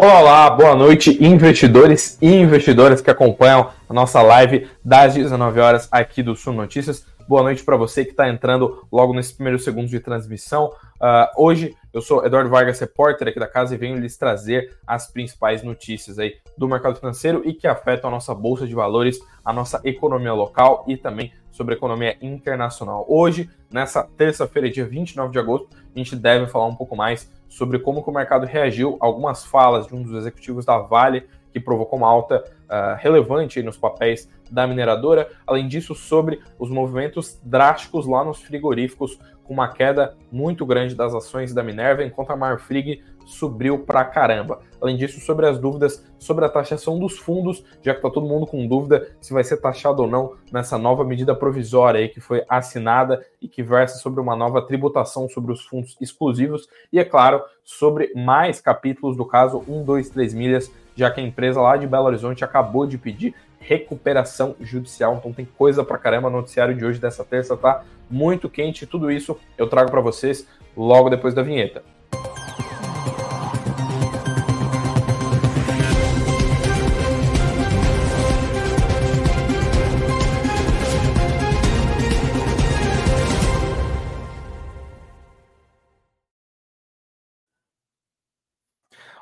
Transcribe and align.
Olá, 0.00 0.48
boa 0.48 0.76
noite, 0.76 1.18
investidores 1.20 2.16
e 2.22 2.32
investidoras 2.32 3.00
que 3.00 3.10
acompanham 3.10 3.72
a 3.88 3.92
nossa 3.92 4.22
live 4.22 4.70
das 4.84 5.14
19 5.14 5.58
horas 5.58 5.88
aqui 5.90 6.22
do 6.22 6.36
Sul 6.36 6.52
Notícias. 6.52 7.04
Boa 7.26 7.42
noite 7.42 7.64
para 7.64 7.76
você 7.76 8.04
que 8.04 8.12
está 8.12 8.28
entrando 8.28 8.86
logo 8.92 9.12
nesses 9.12 9.32
primeiros 9.32 9.64
segundos 9.64 9.90
de 9.90 9.98
transmissão. 9.98 10.66
Uh, 11.00 11.26
hoje 11.36 11.74
eu 11.92 12.00
sou 12.00 12.24
Eduardo 12.24 12.48
Vargas, 12.48 12.78
repórter 12.78 13.26
aqui 13.26 13.40
da 13.40 13.48
casa, 13.48 13.74
e 13.74 13.76
venho 13.76 13.98
lhes 13.98 14.16
trazer 14.16 14.72
as 14.86 15.10
principais 15.10 15.64
notícias 15.64 16.16
aí 16.16 16.36
do 16.56 16.68
mercado 16.68 16.94
financeiro 16.94 17.42
e 17.44 17.52
que 17.52 17.66
afetam 17.66 18.08
a 18.08 18.12
nossa 18.12 18.32
bolsa 18.32 18.68
de 18.68 18.74
valores, 18.76 19.18
a 19.44 19.52
nossa 19.52 19.80
economia 19.82 20.32
local 20.32 20.84
e 20.86 20.96
também 20.96 21.32
sobre 21.58 21.74
economia 21.74 22.16
internacional. 22.22 23.04
Hoje, 23.08 23.50
nessa 23.68 24.04
terça-feira, 24.04 24.70
dia 24.70 24.86
29 24.86 25.32
de 25.32 25.40
agosto, 25.40 25.66
a 25.92 25.98
gente 25.98 26.14
deve 26.14 26.46
falar 26.46 26.66
um 26.66 26.74
pouco 26.76 26.94
mais 26.94 27.28
sobre 27.48 27.80
como 27.80 27.98
o 28.00 28.12
mercado 28.12 28.46
reagiu 28.46 28.96
a 29.00 29.06
algumas 29.06 29.44
falas 29.44 29.88
de 29.88 29.94
um 29.94 30.00
dos 30.04 30.14
executivos 30.14 30.64
da 30.64 30.78
Vale, 30.78 31.26
que 31.52 31.58
provocou 31.58 31.98
uma 31.98 32.06
alta 32.06 32.44
uh, 32.44 32.96
relevante 32.98 33.60
nos 33.60 33.76
papéis 33.76 34.30
da 34.48 34.68
mineradora. 34.68 35.28
Além 35.44 35.66
disso, 35.66 35.96
sobre 35.96 36.40
os 36.60 36.70
movimentos 36.70 37.40
drásticos 37.42 38.06
lá 38.06 38.22
nos 38.22 38.40
frigoríficos, 38.40 39.18
com 39.42 39.52
uma 39.52 39.66
queda 39.66 40.16
muito 40.30 40.64
grande 40.64 40.94
das 40.94 41.12
ações 41.12 41.52
da 41.52 41.64
Minerva, 41.64 42.04
enquanto 42.04 42.30
a 42.30 42.36
Marfrig 42.36 43.02
subiu 43.28 43.80
pra 43.80 44.04
caramba. 44.04 44.60
Além 44.80 44.96
disso, 44.96 45.20
sobre 45.20 45.46
as 45.46 45.58
dúvidas 45.58 46.04
sobre 46.18 46.44
a 46.44 46.48
taxação 46.48 46.98
dos 46.98 47.18
fundos, 47.18 47.62
já 47.82 47.92
que 47.92 47.98
está 47.98 48.10
todo 48.10 48.26
mundo 48.26 48.46
com 48.46 48.66
dúvida 48.66 49.08
se 49.20 49.32
vai 49.32 49.44
ser 49.44 49.58
taxado 49.58 50.02
ou 50.02 50.08
não 50.08 50.32
nessa 50.50 50.78
nova 50.78 51.04
medida 51.04 51.34
provisória 51.34 52.00
aí 52.00 52.08
que 52.08 52.20
foi 52.20 52.42
assinada 52.48 53.24
e 53.40 53.46
que 53.46 53.62
versa 53.62 53.98
sobre 53.98 54.20
uma 54.20 54.34
nova 54.34 54.62
tributação 54.62 55.28
sobre 55.28 55.52
os 55.52 55.64
fundos 55.64 55.96
exclusivos 56.00 56.68
e, 56.92 56.98
é 56.98 57.04
claro, 57.04 57.42
sobre 57.62 58.12
mais 58.14 58.60
capítulos 58.60 59.16
do 59.16 59.26
caso 59.26 59.62
123 59.66 60.32
milhas, 60.32 60.72
já 60.96 61.10
que 61.10 61.20
a 61.20 61.24
empresa 61.24 61.60
lá 61.60 61.76
de 61.76 61.86
Belo 61.86 62.06
Horizonte 62.06 62.44
acabou 62.44 62.86
de 62.86 62.96
pedir 62.96 63.34
recuperação 63.60 64.56
judicial. 64.60 65.16
Então 65.16 65.32
tem 65.32 65.44
coisa 65.44 65.84
pra 65.84 65.98
caramba. 65.98 66.28
O 66.28 66.30
noticiário 66.32 66.74
de 66.74 66.84
hoje, 66.84 66.98
dessa 66.98 67.24
terça, 67.24 67.56
tá 67.56 67.84
muito 68.08 68.48
quente. 68.48 68.86
Tudo 68.86 69.10
isso 69.10 69.38
eu 69.58 69.68
trago 69.68 69.90
para 69.90 70.00
vocês 70.00 70.48
logo 70.76 71.10
depois 71.10 71.34
da 71.34 71.42
vinheta. 71.42 71.82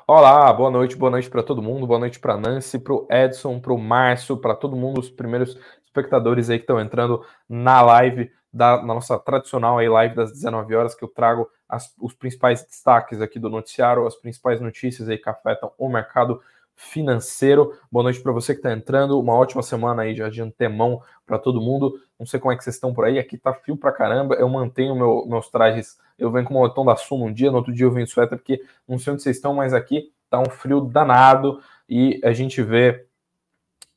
Olá, 0.09 0.53
boa 0.53 0.71
noite, 0.71 0.95
boa 0.95 1.11
noite 1.11 1.29
para 1.29 1.43
todo 1.43 1.61
mundo, 1.61 1.85
boa 1.85 1.99
noite 1.99 2.17
para 2.17 2.37
Nancy, 2.37 2.79
para 2.79 2.93
o 2.93 3.05
Edson, 3.11 3.59
para 3.59 3.73
o 3.73 3.77
Márcio, 3.77 4.37
para 4.37 4.55
todo 4.55 4.73
mundo, 4.73 5.01
os 5.01 5.09
primeiros 5.09 5.59
espectadores 5.83 6.49
aí 6.49 6.57
que 6.59 6.63
estão 6.63 6.79
entrando 6.79 7.25
na 7.49 7.81
live 7.81 8.31
da 8.53 8.77
na 8.77 8.93
nossa 8.93 9.19
tradicional 9.19 9.77
aí 9.77 9.89
live 9.89 10.15
das 10.15 10.31
19 10.31 10.73
horas 10.75 10.95
que 10.95 11.03
eu 11.03 11.09
trago 11.09 11.49
as, 11.67 11.93
os 11.99 12.13
principais 12.13 12.63
destaques 12.63 13.19
aqui 13.19 13.37
do 13.37 13.49
noticiário, 13.49 14.07
as 14.07 14.15
principais 14.15 14.61
notícias 14.61 15.09
aí 15.09 15.17
que 15.17 15.29
afetam 15.29 15.73
o 15.77 15.89
mercado 15.89 16.41
financeiro. 16.77 17.73
Boa 17.91 18.03
noite 18.03 18.21
para 18.21 18.31
você 18.31 18.53
que 18.53 18.59
está 18.59 18.71
entrando. 18.71 19.19
Uma 19.19 19.33
ótima 19.33 19.63
semana 19.63 20.03
aí 20.03 20.15
já 20.15 20.29
de 20.29 20.41
antemão 20.41 21.01
para 21.25 21.39
todo 21.39 21.59
mundo. 21.59 21.99
Não 22.19 22.25
sei 22.25 22.39
como 22.39 22.53
é 22.53 22.55
que 22.55 22.63
vocês 22.63 22.75
estão 22.75 22.93
por 22.93 23.03
aí. 23.03 23.17
Aqui 23.17 23.35
tá 23.35 23.51
frio 23.51 23.75
para 23.75 23.91
caramba. 23.91 24.35
Eu 24.35 24.47
mantenho 24.47 24.95
meu, 24.95 25.25
meus 25.27 25.49
trajes. 25.49 25.97
Eu 26.17 26.31
venho 26.31 26.45
com 26.45 26.53
o 26.53 26.57
moletom 26.57 26.85
da 26.85 26.95
Sul 26.95 27.25
um 27.25 27.33
dia, 27.33 27.49
no 27.49 27.57
outro 27.57 27.73
dia 27.73 27.85
eu 27.85 27.91
venho 27.91 28.07
suéter, 28.07 28.37
porque 28.37 28.61
não 28.87 28.97
sei 28.97 29.13
onde 29.13 29.23
vocês 29.23 29.35
estão, 29.35 29.53
mas 29.53 29.73
aqui 29.73 30.11
tá 30.29 30.39
um 30.39 30.49
frio 30.49 30.81
danado 30.81 31.59
e 31.89 32.21
a 32.23 32.31
gente 32.31 32.61
vê 32.61 33.05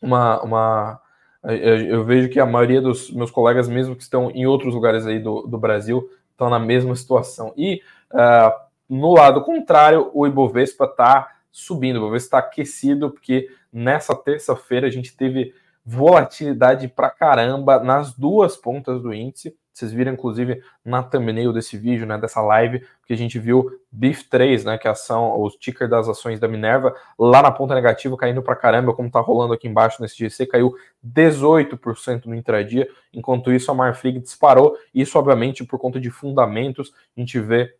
uma. 0.00 0.42
uma 0.42 1.00
eu 1.44 2.04
vejo 2.04 2.28
que 2.28 2.40
a 2.40 2.44
maioria 2.44 2.80
dos 2.80 3.10
meus 3.10 3.30
colegas, 3.30 3.68
mesmo 3.68 3.94
que 3.94 4.02
estão 4.02 4.30
em 4.30 4.46
outros 4.46 4.74
lugares 4.74 5.06
aí 5.06 5.18
do, 5.18 5.42
do 5.42 5.58
Brasil, 5.58 6.10
estão 6.30 6.48
na 6.48 6.58
mesma 6.58 6.94
situação. 6.96 7.52
E 7.56 7.82
uh, 8.12 8.52
no 8.88 9.14
lado 9.14 9.42
contrário, 9.42 10.10
o 10.12 10.26
Ibovespa 10.26 10.84
está 10.84 11.28
subindo, 11.50 12.00
vou 12.00 12.10
ver 12.10 12.20
se 12.20 12.26
está 12.26 12.38
aquecido, 12.38 13.10
porque 13.10 13.48
nessa 13.72 14.14
terça-feira 14.14 14.86
a 14.86 14.90
gente 14.90 15.16
teve 15.16 15.52
volatilidade 15.84 16.88
pra 16.88 17.10
caramba 17.10 17.82
nas 17.82 18.14
duas 18.14 18.56
pontas 18.56 19.02
do 19.02 19.12
índice. 19.12 19.56
Vocês 19.72 19.92
viram, 19.92 20.12
inclusive, 20.12 20.62
na 20.84 21.02
thumbnail 21.02 21.52
desse 21.52 21.78
vídeo, 21.78 22.06
né, 22.06 22.18
dessa 22.18 22.42
live, 22.42 22.84
que 23.06 23.14
a 23.14 23.16
gente 23.16 23.38
viu 23.38 23.70
BIF3, 23.96 24.64
né, 24.64 24.76
que 24.76 24.86
é 24.86 24.90
a 24.90 24.92
ação, 24.92 25.30
o 25.40 25.48
ticker 25.50 25.88
das 25.88 26.08
ações 26.08 26.38
da 26.38 26.46
Minerva, 26.46 26.94
lá 27.18 27.40
na 27.40 27.50
ponta 27.50 27.74
negativa, 27.74 28.16
caindo 28.16 28.42
pra 28.42 28.56
caramba, 28.56 28.92
como 28.92 29.10
tá 29.10 29.20
rolando 29.20 29.54
aqui 29.54 29.68
embaixo 29.68 30.02
nesse 30.02 30.18
GC, 30.18 30.46
caiu 30.46 30.74
18% 31.02 32.26
no 32.26 32.34
intradia, 32.34 32.88
enquanto 33.12 33.52
isso 33.52 33.70
a 33.70 33.74
Marfrig 33.74 34.18
disparou, 34.18 34.76
isso 34.94 35.18
obviamente 35.18 35.64
por 35.64 35.78
conta 35.78 35.98
de 35.98 36.10
fundamentos, 36.10 36.92
a 37.16 37.20
gente 37.20 37.38
vê 37.40 37.74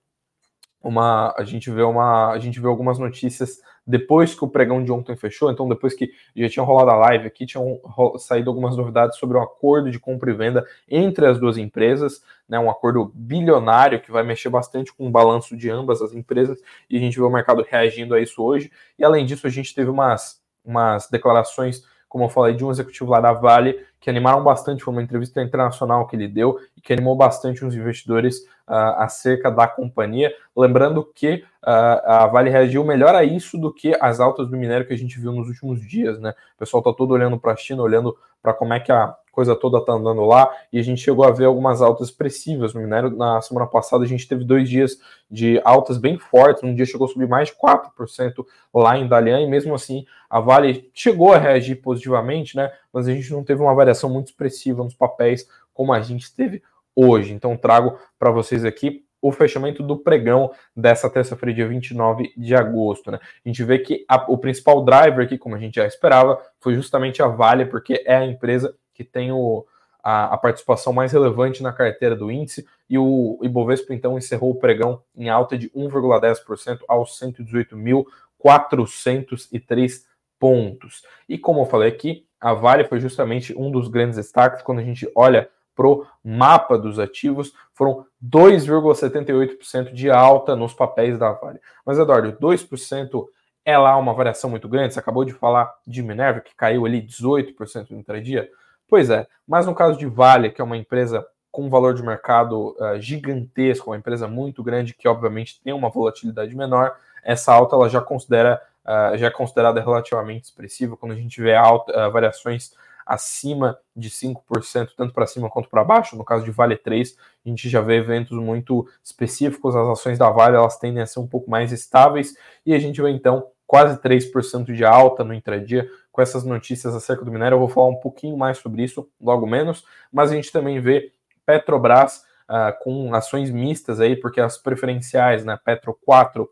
uma 0.82 1.34
a 1.36 1.44
gente 1.44 1.70
vê 1.70 1.82
uma 1.82 2.30
a 2.30 2.38
gente 2.38 2.58
vê 2.58 2.66
algumas 2.66 2.98
notícias 2.98 3.60
depois 3.86 4.34
que 4.34 4.44
o 4.44 4.48
pregão 4.48 4.84
de 4.84 4.92
ontem 4.92 5.16
fechou, 5.16 5.50
então 5.50 5.68
depois 5.68 5.94
que 5.94 6.10
já 6.36 6.48
tinha 6.48 6.64
rolado 6.64 6.90
a 6.90 6.96
live 6.96 7.26
aqui, 7.26 7.44
tinham 7.44 7.80
saído 8.18 8.48
algumas 8.48 8.76
novidades 8.76 9.18
sobre 9.18 9.36
um 9.36 9.42
acordo 9.42 9.90
de 9.90 9.98
compra 9.98 10.30
e 10.30 10.34
venda 10.34 10.64
entre 10.88 11.26
as 11.26 11.40
duas 11.40 11.58
empresas, 11.58 12.22
né, 12.48 12.58
um 12.58 12.70
acordo 12.70 13.10
bilionário 13.14 14.00
que 14.00 14.12
vai 14.12 14.22
mexer 14.22 14.48
bastante 14.48 14.94
com 14.94 15.08
o 15.08 15.10
balanço 15.10 15.56
de 15.56 15.68
ambas 15.68 16.00
as 16.02 16.12
empresas, 16.12 16.60
e 16.88 16.96
a 16.96 17.00
gente 17.00 17.16
vê 17.16 17.24
o 17.24 17.30
mercado 17.30 17.66
reagindo 17.68 18.14
a 18.14 18.20
isso 18.20 18.42
hoje. 18.42 18.70
E 18.98 19.04
além 19.04 19.26
disso, 19.26 19.46
a 19.46 19.50
gente 19.50 19.74
teve 19.74 19.90
umas, 19.90 20.40
umas 20.64 21.08
declarações 21.08 21.82
como 22.10 22.24
eu 22.24 22.28
falei, 22.28 22.54
de 22.54 22.64
um 22.64 22.72
executivo 22.72 23.08
lá 23.08 23.20
da 23.20 23.32
Vale, 23.32 23.86
que 24.00 24.08
animaram 24.08 24.42
bastante, 24.42 24.82
foi 24.82 24.92
uma 24.92 25.02
entrevista 25.02 25.42
internacional 25.42 26.06
que 26.06 26.16
ele 26.16 26.26
deu 26.26 26.58
e 26.74 26.80
que 26.80 26.92
animou 26.92 27.14
bastante 27.14 27.64
os 27.64 27.74
investidores 27.74 28.38
uh, 28.66 28.96
acerca 28.96 29.50
da 29.50 29.68
companhia. 29.68 30.32
Lembrando 30.56 31.04
que 31.04 31.44
uh, 31.62 32.00
a 32.06 32.26
Vale 32.26 32.48
reagiu 32.48 32.82
melhor 32.82 33.14
a 33.14 33.22
isso 33.22 33.58
do 33.58 33.72
que 33.72 33.94
as 34.00 34.18
altas 34.18 34.48
do 34.48 34.56
minério 34.56 34.86
que 34.86 34.94
a 34.94 34.98
gente 34.98 35.20
viu 35.20 35.32
nos 35.32 35.48
últimos 35.48 35.86
dias, 35.86 36.18
né? 36.18 36.30
O 36.56 36.58
pessoal 36.58 36.80
está 36.80 36.92
todo 36.94 37.10
olhando 37.10 37.38
para 37.38 37.52
a 37.52 37.56
China, 37.56 37.82
olhando 37.82 38.16
para 38.42 38.54
como 38.54 38.72
é 38.72 38.80
que 38.80 38.90
a 38.90 39.14
coisa 39.30 39.54
toda 39.54 39.78
está 39.78 39.92
andando 39.92 40.24
lá, 40.24 40.50
e 40.72 40.78
a 40.78 40.82
gente 40.82 41.00
chegou 41.00 41.24
a 41.24 41.30
ver 41.30 41.44
algumas 41.44 41.80
altas 41.80 42.08
expressivas 42.08 42.74
no 42.74 42.80
minério. 42.80 43.10
Na 43.10 43.40
semana 43.40 43.66
passada 43.66 44.04
a 44.04 44.06
gente 44.06 44.26
teve 44.26 44.44
dois 44.44 44.68
dias 44.68 44.98
de 45.30 45.60
altas 45.64 45.98
bem 45.98 46.18
fortes, 46.18 46.62
um 46.62 46.74
dia 46.74 46.84
chegou 46.84 47.06
a 47.06 47.08
subir 47.08 47.28
mais 47.28 47.48
de 47.48 47.54
4% 47.54 48.44
lá 48.74 48.98
em 48.98 49.06
Dalian, 49.06 49.40
e 49.40 49.46
mesmo 49.46 49.74
assim 49.74 50.04
a 50.28 50.40
Vale 50.40 50.90
chegou 50.92 51.32
a 51.32 51.38
reagir 51.38 51.76
positivamente, 51.76 52.56
né? 52.56 52.70
Mas 52.92 53.08
a 53.08 53.12
gente 53.12 53.30
não 53.32 53.44
teve 53.44 53.62
uma 53.62 53.74
variação 53.74 54.10
muito 54.10 54.28
expressiva 54.28 54.82
nos 54.82 54.94
papéis 54.94 55.48
como 55.72 55.92
a 55.92 56.00
gente 56.00 56.34
teve 56.34 56.62
hoje. 56.94 57.32
Então 57.32 57.56
trago 57.56 57.98
para 58.18 58.30
vocês 58.30 58.64
aqui 58.64 59.04
o 59.22 59.30
fechamento 59.30 59.82
do 59.82 59.98
pregão 59.98 60.50
dessa 60.74 61.10
terça-feira, 61.10 61.54
dia 61.54 61.68
29 61.68 62.32
de 62.36 62.54
agosto. 62.54 63.10
Né? 63.10 63.18
A 63.22 63.48
gente 63.48 63.64
vê 63.64 63.78
que 63.78 64.04
a, 64.08 64.16
o 64.30 64.38
principal 64.38 64.82
driver 64.84 65.26
aqui, 65.26 65.36
como 65.36 65.54
a 65.54 65.58
gente 65.58 65.74
já 65.74 65.86
esperava, 65.86 66.40
foi 66.58 66.72
justamente 66.74 67.22
a 67.22 67.28
Vale, 67.28 67.66
porque 67.66 68.02
é 68.06 68.16
a 68.16 68.24
empresa 68.24 68.74
que 68.94 69.04
tem 69.04 69.30
o, 69.30 69.66
a, 70.02 70.32
a, 70.34 70.38
participação 70.38 70.90
mais 70.92 71.12
relevante 71.12 71.62
na 71.62 71.72
carteira 71.72 72.16
do 72.16 72.28
índice, 72.30 72.66
e 72.88 72.96
o 72.98 73.38
Ibovespa 73.42 73.92
então 73.94 74.16
encerrou 74.16 74.50
o 74.50 74.58
pregão 74.58 75.02
em 75.14 75.28
alta 75.28 75.58
de 75.58 75.68
1,10% 75.70 76.80
aos 76.88 77.20
118.403 77.20 80.04
pontos. 80.38 81.02
E 81.28 81.36
como 81.38 81.60
eu 81.60 81.66
falei 81.66 81.90
aqui, 81.90 82.26
a 82.40 82.54
Vale 82.54 82.84
foi 82.84 83.00
justamente 83.00 83.56
um 83.56 83.70
dos 83.70 83.88
grandes 83.88 84.16
destaques 84.16 84.62
quando 84.62 84.78
a 84.78 84.84
gente 84.84 85.10
olha 85.14 85.48
pro 85.74 86.06
mapa 86.22 86.76
dos 86.76 86.98
ativos, 86.98 87.52
foram 87.72 88.04
2,78% 88.22 89.92
de 89.92 90.10
alta 90.10 90.54
nos 90.54 90.74
papéis 90.74 91.18
da 91.18 91.32
Vale. 91.32 91.60
Mas, 91.84 91.98
Eduardo, 91.98 92.32
2% 92.32 93.26
é 93.64 93.78
lá 93.78 93.96
uma 93.96 94.12
variação 94.12 94.50
muito 94.50 94.68
grande? 94.68 94.94
Você 94.94 95.00
acabou 95.00 95.24
de 95.24 95.32
falar 95.32 95.72
de 95.86 96.02
Minerva, 96.02 96.40
que 96.40 96.54
caiu 96.54 96.84
ali 96.84 97.00
18% 97.00 97.90
no 97.90 97.98
intradia? 97.98 98.48
Pois 98.88 99.08
é, 99.08 99.26
mas 99.46 99.66
no 99.66 99.74
caso 99.74 99.98
de 99.98 100.06
Vale, 100.06 100.50
que 100.50 100.60
é 100.60 100.64
uma 100.64 100.76
empresa 100.76 101.24
com 101.50 101.68
valor 101.68 101.94
de 101.94 102.02
mercado 102.02 102.76
uh, 102.78 103.00
gigantesco, 103.00 103.90
uma 103.90 103.96
empresa 103.96 104.28
muito 104.28 104.62
grande 104.62 104.94
que 104.94 105.08
obviamente 105.08 105.60
tem 105.62 105.72
uma 105.72 105.88
volatilidade 105.88 106.54
menor, 106.54 106.96
essa 107.24 107.52
alta 107.52 107.76
ela 107.76 107.88
já 107.88 108.00
considera 108.00 108.60
uh, 108.86 109.16
já 109.16 109.26
é 109.26 109.30
considerada 109.30 109.80
relativamente 109.80 110.44
expressiva 110.44 110.96
quando 110.96 111.12
a 111.12 111.16
gente 111.16 111.40
vê 111.40 111.54
alta, 111.54 112.08
uh, 112.08 112.10
variações 112.10 112.72
acima 113.06 113.76
de 113.96 114.08
5%, 114.08 114.90
tanto 114.96 115.12
para 115.12 115.26
cima 115.26 115.50
quanto 115.50 115.68
para 115.68 115.82
baixo. 115.82 116.16
No 116.16 116.24
caso 116.24 116.44
de 116.44 116.52
Vale 116.52 116.76
3, 116.76 117.16
a 117.44 117.48
gente 117.48 117.68
já 117.68 117.80
vê 117.80 117.96
eventos 117.96 118.38
muito 118.38 118.86
específicos, 119.02 119.74
as 119.74 119.88
ações 119.88 120.16
da 120.16 120.30
Vale 120.30 120.56
elas 120.56 120.78
tendem 120.78 121.02
a 121.02 121.06
ser 121.06 121.18
um 121.18 121.26
pouco 121.26 121.50
mais 121.50 121.72
estáveis, 121.72 122.36
e 122.64 122.72
a 122.72 122.78
gente 122.78 123.02
vê 123.02 123.10
então 123.10 123.48
quase 123.66 123.98
3% 123.98 124.72
de 124.72 124.84
alta 124.84 125.24
no 125.24 125.34
intradia 125.34 125.88
com 126.12 126.22
essas 126.22 126.44
notícias 126.44 126.94
acerca 126.94 127.24
do 127.24 127.32
minério. 127.32 127.56
Eu 127.56 127.60
vou 127.60 127.68
falar 127.68 127.88
um 127.88 128.00
pouquinho 128.00 128.36
mais 128.36 128.58
sobre 128.58 128.82
isso 128.84 129.08
logo 129.20 129.46
menos, 129.46 129.84
mas 130.12 130.30
a 130.30 130.34
gente 130.34 130.52
também 130.52 130.80
vê 130.80 131.12
Petrobras 131.44 132.24
uh, 132.48 132.76
com 132.82 133.12
ações 133.14 133.50
mistas 133.50 134.00
aí, 134.00 134.14
porque 134.14 134.40
as 134.40 134.58
preferenciais, 134.58 135.44
né, 135.44 135.58
Petro 135.64 135.98
4 136.04 136.48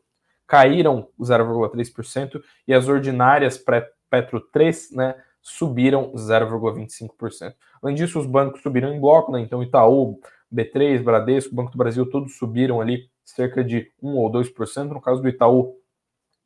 caíram 0.48 1.06
0,3% 1.20 2.42
e 2.66 2.72
as 2.72 2.88
ordinárias 2.88 3.62
Petro 4.10 4.40
3, 4.40 4.92
né, 4.92 5.14
subiram 5.42 6.12
0,25%. 6.14 7.54
Além 7.82 7.94
disso, 7.94 8.18
os 8.18 8.26
bancos 8.26 8.62
subiram 8.62 8.92
em 8.92 9.00
bloco, 9.00 9.30
né? 9.30 9.40
Então 9.40 9.62
Itaú, 9.62 10.18
B3, 10.52 11.02
Bradesco, 11.02 11.54
Banco 11.54 11.70
do 11.70 11.78
Brasil, 11.78 12.08
todos 12.10 12.36
subiram 12.36 12.80
ali 12.80 13.08
cerca 13.24 13.62
de 13.62 13.92
1 14.02 14.16
ou 14.16 14.32
2%. 14.32 14.88
No 14.88 15.00
caso 15.00 15.22
do 15.22 15.28
Itaú, 15.28 15.76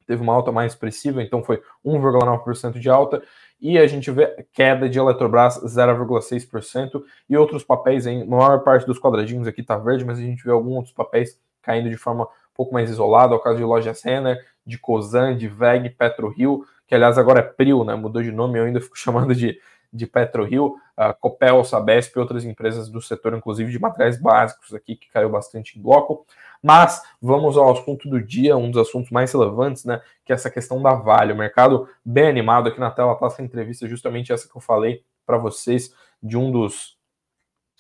teve 0.05 0.21
uma 0.21 0.35
alta 0.35 0.51
mais 0.51 0.73
expressiva, 0.73 1.23
então 1.23 1.43
foi 1.43 1.63
1,9% 1.85 2.79
de 2.79 2.91
alta. 2.91 3.23
E 3.61 3.79
a 3.79 3.87
gente 3.87 4.11
vê 4.11 4.45
queda 4.53 4.89
de 4.89 4.99
Eletrobras 4.99 5.63
0,6% 5.65 7.03
e 7.29 7.37
outros 7.37 7.63
papéis, 7.63 8.07
em 8.07 8.27
maior 8.27 8.65
parte 8.65 8.85
dos 8.85 8.99
quadradinhos 8.99 9.47
aqui 9.47 9.61
está 9.61 9.79
verde, 9.79 10.05
mas 10.05 10.19
a 10.19 10.23
gente 10.23 10.43
vê 10.43 10.51
alguns 10.51 10.77
outros 10.77 10.95
papéis 10.95 11.41
caindo 11.63 11.89
de 11.89 11.97
forma 11.97 12.29
um 12.53 12.57
pouco 12.57 12.75
mais 12.75 12.91
isolada, 12.91 13.35
é 13.35 13.37
o 13.37 13.41
caso 13.41 13.57
de 13.57 13.65
Lojas 13.65 14.03
Renner, 14.03 14.39
de 14.65 14.79
Cosan, 14.79 15.37
de 15.37 15.49
VEG, 15.49 15.91
PetroRio, 15.91 16.65
que 16.87 16.95
aliás 16.95 17.19
agora 17.19 17.41
é 17.41 17.43
Prio, 17.43 17.85
né? 17.85 17.95
Mudou 17.95 18.23
de 18.23 18.31
nome, 18.31 18.59
eu 18.59 18.65
ainda 18.65 18.81
fico 18.81 18.97
chamando 18.99 19.35
de 19.35 19.59
de 19.93 20.07
PetroRio, 20.07 20.77
a 20.97 21.13
Copel, 21.13 21.63
Sabesp 21.65 22.17
e 22.17 22.19
outras 22.19 22.45
empresas 22.45 22.89
do 22.89 23.01
setor, 23.03 23.35
inclusive 23.35 23.71
de 23.71 23.79
materiais 23.79 24.19
básicos 24.19 24.73
aqui, 24.73 24.97
que 24.97 25.11
caiu 25.11 25.29
bastante 25.29 25.79
em 25.79 25.83
bloco. 25.83 26.25
Mas 26.63 27.03
vamos 27.21 27.59
ao 27.59 27.71
assunto 27.73 28.09
do 28.09 28.23
dia, 28.23 28.57
um 28.57 28.71
dos 28.71 28.89
assuntos 28.89 29.11
mais 29.11 29.33
relevantes, 29.33 29.85
né? 29.85 30.01
Que 30.25 30.33
é 30.33 30.35
essa 30.35 30.51
questão 30.51 30.81
da 30.81 30.95
Vale. 30.95 31.33
O 31.33 31.37
mercado 31.37 31.89
bem 32.05 32.27
animado 32.27 32.69
aqui 32.69 32.81
na 32.81 32.91
tela 32.91 33.13
está 33.13 33.27
essa 33.27 33.43
entrevista, 33.43 33.87
justamente 33.87 34.33
essa 34.33 34.49
que 34.49 34.57
eu 34.57 34.61
falei 34.61 35.05
para 35.27 35.37
vocês, 35.37 35.95
de 36.23 36.39
um 36.39 36.51
dos, 36.51 36.97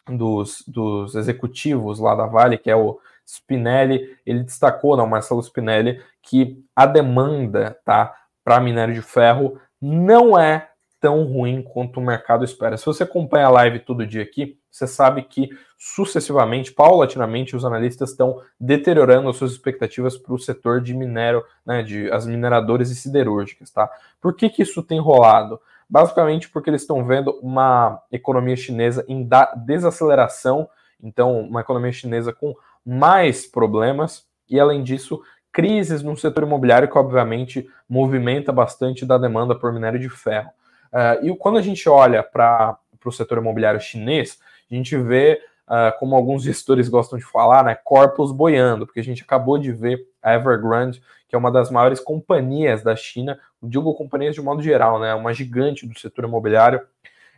dos, 0.06 0.62
dos 0.66 1.14
executivos 1.14 1.98
lá 1.98 2.14
da 2.14 2.26
Vale, 2.26 2.58
que 2.58 2.70
é 2.70 2.76
o 2.76 2.98
Spinelli. 3.26 4.16
Ele 4.24 4.42
destacou, 4.42 4.96
não, 4.96 5.06
Marcelo 5.06 5.42
Spinelli, 5.42 6.00
que 6.22 6.64
a 6.74 6.86
demanda 6.86 7.78
tá, 7.84 8.14
para 8.44 8.60
minério 8.60 8.94
de 8.94 9.02
ferro 9.02 9.60
não 9.80 10.38
é 10.38 10.68
tão 11.00 11.24
ruim 11.24 11.62
quanto 11.62 11.98
o 11.98 12.02
mercado 12.02 12.44
espera. 12.44 12.76
Se 12.76 12.86
você 12.86 13.02
acompanha 13.02 13.46
a 13.46 13.50
live 13.50 13.80
todo 13.80 14.06
dia 14.06 14.22
aqui, 14.22 14.56
você 14.70 14.86
sabe 14.86 15.22
que 15.22 15.50
sucessivamente, 15.76 16.72
paulatinamente, 16.72 17.56
os 17.56 17.64
analistas 17.64 18.10
estão 18.10 18.40
deteriorando 18.58 19.28
as 19.28 19.36
suas 19.36 19.50
expectativas 19.50 20.16
para 20.16 20.32
o 20.32 20.38
setor 20.38 20.80
de 20.80 20.94
minério, 20.94 21.44
né, 21.66 21.82
de 21.82 22.08
as 22.12 22.24
mineradoras 22.24 22.88
e 22.88 22.94
siderúrgicas, 22.94 23.68
tá? 23.70 23.90
Por 24.20 24.34
que, 24.34 24.48
que 24.48 24.62
isso 24.62 24.80
tem 24.80 25.00
rolado? 25.00 25.60
Basicamente 25.90 26.48
porque 26.48 26.70
eles 26.70 26.82
estão 26.82 27.04
vendo 27.04 27.32
uma 27.42 28.00
economia 28.10 28.56
chinesa 28.56 29.04
em 29.08 29.28
desaceleração, 29.66 30.68
então 31.02 31.40
uma 31.40 31.60
economia 31.60 31.92
chinesa 31.92 32.32
com 32.32 32.54
mais 32.84 33.46
problemas, 33.46 34.26
e 34.48 34.58
além 34.58 34.82
disso, 34.82 35.22
crises 35.52 36.02
no 36.02 36.16
setor 36.16 36.44
imobiliário 36.44 36.88
que 36.88 36.98
obviamente 36.98 37.68
movimenta 37.88 38.50
bastante 38.50 39.04
da 39.04 39.18
demanda 39.18 39.54
por 39.54 39.72
minério 39.72 40.00
de 40.00 40.08
ferro. 40.08 40.50
Uh, 40.92 41.26
e 41.26 41.36
quando 41.36 41.58
a 41.58 41.62
gente 41.62 41.88
olha 41.88 42.22
para 42.22 42.78
o 43.04 43.12
setor 43.12 43.38
imobiliário 43.38 43.80
chinês, 43.80 44.38
a 44.70 44.74
gente 44.74 44.96
vê, 44.96 45.40
uh, 45.68 45.98
como 45.98 46.16
alguns 46.16 46.42
gestores 46.42 46.88
gostam 46.88 47.18
de 47.18 47.24
falar, 47.24 47.64
né, 47.64 47.74
corpos 47.74 48.32
boiando, 48.32 48.86
porque 48.86 49.00
a 49.00 49.04
gente 49.04 49.22
acabou 49.22 49.58
de 49.58 49.70
ver 49.72 50.06
a 50.22 50.34
Evergrande, 50.34 51.02
que 51.28 51.36
é 51.36 51.38
uma 51.38 51.50
das 51.50 51.70
maiores 51.70 52.00
companhias 52.00 52.82
da 52.82 52.96
China, 52.96 53.38
digo 53.62 53.94
companhias 53.94 54.34
de 54.34 54.42
modo 54.42 54.62
geral, 54.62 54.98
né, 54.98 55.14
uma 55.14 55.32
gigante 55.32 55.86
do 55.86 55.98
setor 55.98 56.24
imobiliário, 56.24 56.80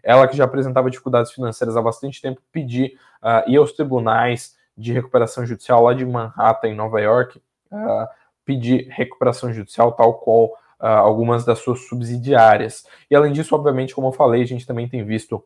ela 0.03 0.29
que 0.29 0.37
já 0.37 0.45
apresentava 0.45 0.91
dificuldades 0.91 1.33
financeiras 1.33 1.77
há 1.77 1.83
bastante 1.83 2.21
tempo, 2.21 2.41
pedir 2.53 2.99
uh, 3.23 3.49
ir 3.51 3.57
aos 3.57 3.73
tribunais 3.73 4.55
de 4.77 4.93
recuperação 4.93 5.47
judicial 5.47 5.83
lá 5.83 5.95
de 5.95 6.05
Manhattan, 6.05 6.69
em 6.69 6.75
Nova 6.75 7.01
York, 7.01 7.41
uh, 7.71 8.07
pedir 8.45 8.89
recuperação 8.91 9.53
judicial, 9.53 9.93
tal 9.93 10.15
qual 10.15 10.47
uh, 10.47 10.87
algumas 10.87 11.45
das 11.45 11.61
suas 11.61 11.87
subsidiárias. 11.87 12.85
E 13.11 13.15
além 13.15 13.33
disso, 13.33 13.55
obviamente, 13.55 13.95
como 13.95 14.09
eu 14.09 14.13
falei, 14.13 14.43
a 14.43 14.47
gente 14.47 14.67
também 14.67 14.89
tem 14.89 15.05
visto 15.05 15.43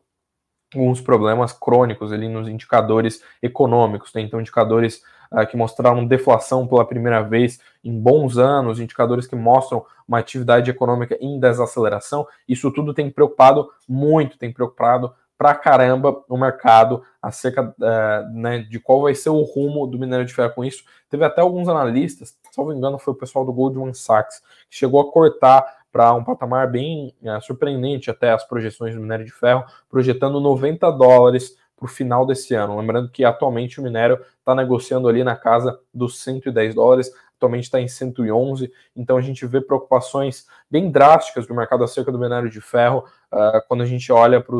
alguns 0.73 1.01
problemas 1.01 1.51
crônicos 1.51 2.13
ali 2.13 2.27
nos 2.27 2.47
indicadores 2.47 3.23
econômicos, 3.41 4.13
né? 4.13 4.21
então 4.21 4.39
indicadores 4.39 5.01
uh, 5.31 5.45
que 5.47 5.57
mostraram 5.57 6.05
deflação 6.05 6.67
pela 6.67 6.85
primeira 6.85 7.21
vez 7.21 7.59
em 7.83 7.99
bons 7.99 8.37
anos, 8.37 8.79
indicadores 8.79 9.25
que 9.25 9.35
mostram 9.35 9.85
uma 10.07 10.19
atividade 10.19 10.69
econômica 10.69 11.17
em 11.19 11.39
desaceleração, 11.39 12.27
isso 12.47 12.71
tudo 12.71 12.93
tem 12.93 13.09
preocupado 13.09 13.69
muito, 13.87 14.37
tem 14.37 14.51
preocupado 14.51 15.13
pra 15.39 15.55
caramba 15.55 16.21
o 16.27 16.37
mercado 16.37 17.01
acerca 17.21 17.63
uh, 17.63 18.33
né, 18.37 18.59
de 18.59 18.77
qual 18.77 19.03
vai 19.03 19.15
ser 19.15 19.29
o 19.29 19.41
rumo 19.41 19.87
do 19.87 19.97
minério 19.97 20.25
de 20.25 20.33
ferro 20.33 20.53
com 20.53 20.65
isso. 20.65 20.83
Teve 21.09 21.23
até 21.23 21.39
alguns 21.39 21.69
analistas, 21.69 22.37
salvo 22.51 22.73
engano, 22.73 22.99
foi 22.99 23.13
o 23.13 23.17
pessoal 23.17 23.45
do 23.45 23.53
Goldman 23.53 23.93
Sachs, 23.93 24.41
que 24.69 24.75
chegou 24.75 24.99
a 24.99 25.09
cortar 25.09 25.65
para 25.93 26.13
um 26.13 26.25
patamar 26.25 26.69
bem 26.69 27.15
uh, 27.23 27.41
surpreendente 27.41 28.11
até 28.11 28.31
as 28.31 28.43
projeções 28.45 28.93
do 28.93 28.99
minério 29.01 29.23
de 29.23 29.31
ferro, 29.31 29.63
projetando 29.89 30.41
90 30.41 30.91
dólares 30.91 31.55
para 31.73 31.85
o 31.85 31.87
final 31.87 32.25
desse 32.25 32.53
ano. 32.53 32.77
Lembrando 32.77 33.09
que 33.09 33.23
atualmente 33.23 33.79
o 33.79 33.83
minério 33.83 34.19
está 34.39 34.53
negociando 34.53 35.07
ali 35.07 35.23
na 35.23 35.37
casa 35.37 35.79
dos 35.93 36.21
110 36.21 36.75
dólares, 36.75 37.09
atualmente 37.39 37.63
está 37.63 37.79
em 37.79 37.87
111, 37.87 38.71
então 38.95 39.17
a 39.17 39.21
gente 39.21 39.45
vê 39.45 39.61
preocupações 39.61 40.45
bem 40.69 40.91
drásticas 40.91 41.47
do 41.47 41.55
mercado 41.55 41.83
acerca 41.85 42.11
do 42.11 42.19
minério 42.19 42.49
de 42.49 42.59
ferro 42.59 43.05
uh, 43.31 43.65
quando 43.67 43.81
a 43.81 43.85
gente 43.85 44.11
olha 44.11 44.41
para 44.41 44.57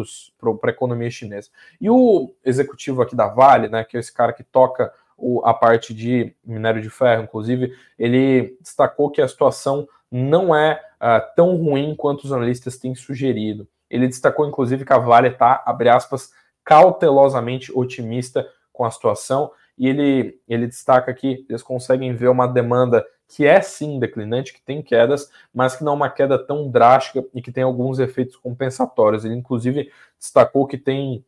a 0.64 0.70
economia 0.70 1.12
chinesa. 1.12 1.50
E 1.80 1.90
o 1.90 2.34
executivo 2.44 3.02
aqui 3.02 3.16
da 3.16 3.28
Vale, 3.28 3.68
né, 3.68 3.84
que 3.84 3.98
é 3.98 4.00
esse 4.00 4.14
cara 4.14 4.32
que 4.32 4.44
toca 4.44 4.92
o, 5.18 5.46
a 5.46 5.54
parte 5.54 5.94
de 5.94 6.34
minério 6.46 6.82
de 6.82 6.90
ferro, 6.90 7.24
inclusive, 7.24 7.76
ele 7.98 8.58
destacou 8.62 9.12
que 9.12 9.22
a 9.22 9.28
situação 9.28 9.88
não 10.10 10.56
é 10.56 10.82
uh, 10.96 11.36
tão 11.36 11.58
ruim 11.58 11.94
quanto 11.96 12.24
os 12.24 12.32
analistas 12.32 12.78
têm 12.78 12.96
sugerido. 12.96 13.68
Ele 13.90 14.08
destacou, 14.08 14.48
inclusive, 14.48 14.86
que 14.86 14.94
a 14.94 14.98
Vale 14.98 15.28
está, 15.28 15.62
abre 15.66 15.90
aspas, 15.90 16.32
cautelosamente 16.64 17.72
otimista 17.76 18.48
com 18.72 18.86
a 18.86 18.92
situação 18.92 19.52
e 19.80 19.88
ele, 19.88 20.40
ele 20.48 20.68
destaca 20.68 21.14
que 21.14 21.46
eles 21.50 21.64
conseguem 21.64 22.14
ver 22.14 22.28
uma 22.28 22.46
demanda 22.46 23.06
que 23.30 23.46
é 23.46 23.62
sim 23.62 23.98
declinante, 23.98 24.54
que 24.54 24.62
tem 24.62 24.82
quedas, 24.82 25.32
mas 25.54 25.76
que 25.76 25.84
não 25.84 25.94
é 25.94 25.96
uma 25.96 26.10
queda 26.10 26.38
tão 26.38 26.70
drástica 26.70 27.24
e 27.34 27.42
que 27.42 27.52
tem 27.52 27.64
alguns 27.64 27.98
efeitos 28.00 28.36
compensatórios. 28.36 29.24
Ele, 29.24 29.36
inclusive, 29.36 29.90
destacou 30.20 30.68
que 30.68 30.78
tem 30.78 31.24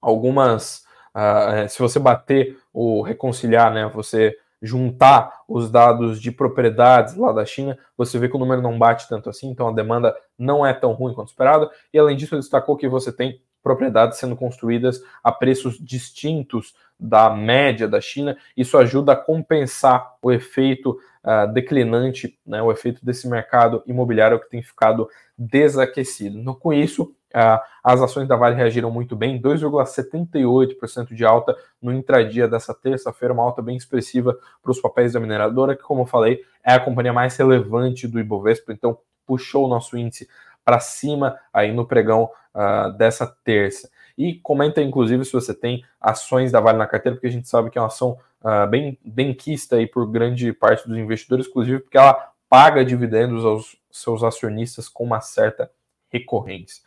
algumas. 0.00 0.84
Uh, 1.14 1.68
se 1.68 1.78
você 1.78 1.98
bater 1.98 2.58
o 2.72 3.02
reconciliar, 3.02 3.72
né, 3.72 3.88
você 3.94 4.36
juntar 4.62 5.42
os 5.48 5.70
dados 5.70 6.20
de 6.20 6.30
propriedades 6.30 7.16
lá 7.16 7.32
da 7.32 7.44
China, 7.44 7.78
você 7.96 8.18
vê 8.18 8.28
que 8.28 8.36
o 8.36 8.38
número 8.38 8.60
não 8.60 8.78
bate 8.78 9.08
tanto 9.08 9.30
assim, 9.30 9.48
então 9.48 9.68
a 9.68 9.72
demanda 9.72 10.14
não 10.38 10.66
é 10.66 10.72
tão 10.72 10.92
ruim 10.92 11.14
quanto 11.14 11.28
esperado. 11.28 11.70
E 11.92 11.98
além 11.98 12.16
disso, 12.16 12.34
ele 12.34 12.42
destacou 12.42 12.76
que 12.76 12.88
você 12.88 13.12
tem 13.12 13.40
propriedades 13.62 14.18
sendo 14.18 14.36
construídas 14.36 15.02
a 15.22 15.30
preços 15.30 15.78
distintos 15.78 16.74
da 17.00 17.30
média 17.30 17.88
da 17.88 18.00
China. 18.00 18.36
Isso 18.56 18.76
ajuda 18.76 19.12
a 19.12 19.16
compensar 19.16 20.16
o 20.22 20.30
efeito 20.30 20.98
uh, 21.24 21.52
declinante, 21.52 22.38
né, 22.46 22.60
o 22.62 22.70
efeito 22.70 23.04
desse 23.04 23.28
mercado 23.28 23.82
imobiliário 23.86 24.38
que 24.38 24.50
tem 24.50 24.62
ficado 24.62 25.08
desaquecido. 25.36 26.38
Então, 26.38 26.54
com 26.54 26.72
isso, 26.72 27.14
uh, 27.34 27.60
as 27.82 28.02
ações 28.02 28.28
da 28.28 28.36
Vale 28.36 28.56
reagiram 28.56 28.90
muito 28.90 29.16
bem, 29.16 29.40
2,78% 29.40 31.14
de 31.14 31.24
alta 31.24 31.56
no 31.80 31.92
intradia 31.92 32.46
dessa 32.46 32.74
terça-feira, 32.74 33.32
uma 33.32 33.42
alta 33.42 33.62
bem 33.62 33.76
expressiva 33.76 34.38
para 34.62 34.70
os 34.70 34.80
papéis 34.80 35.14
da 35.14 35.20
mineradora, 35.20 35.74
que, 35.74 35.82
como 35.82 36.02
eu 36.02 36.06
falei, 36.06 36.40
é 36.64 36.74
a 36.74 36.80
companhia 36.80 37.12
mais 37.12 37.36
relevante 37.36 38.06
do 38.06 38.20
Ibovespa, 38.20 38.72
então 38.72 38.98
puxou 39.26 39.66
o 39.66 39.68
nosso 39.68 39.96
índice 39.96 40.28
para 40.64 40.78
cima 40.80 41.38
aí 41.52 41.72
no 41.72 41.86
pregão 41.86 42.30
uh, 42.54 42.92
dessa 42.96 43.26
terça. 43.44 43.88
E 44.20 44.34
comenta, 44.34 44.82
inclusive, 44.82 45.24
se 45.24 45.32
você 45.32 45.54
tem 45.54 45.82
ações 45.98 46.52
da 46.52 46.60
Vale 46.60 46.76
na 46.76 46.86
carteira, 46.86 47.16
porque 47.16 47.26
a 47.26 47.30
gente 47.30 47.48
sabe 47.48 47.70
que 47.70 47.78
é 47.78 47.80
uma 47.80 47.86
ação 47.86 48.18
uh, 48.42 48.68
bem, 48.68 48.98
bem 49.02 49.32
quista 49.32 49.76
aí 49.76 49.86
por 49.86 50.06
grande 50.06 50.52
parte 50.52 50.86
dos 50.86 50.98
investidores, 50.98 51.46
inclusive 51.46 51.78
porque 51.78 51.96
ela 51.96 52.30
paga 52.46 52.84
dividendos 52.84 53.46
aos 53.46 53.76
seus 53.90 54.22
acionistas 54.22 54.90
com 54.90 55.04
uma 55.04 55.22
certa 55.22 55.70
recorrência. 56.10 56.82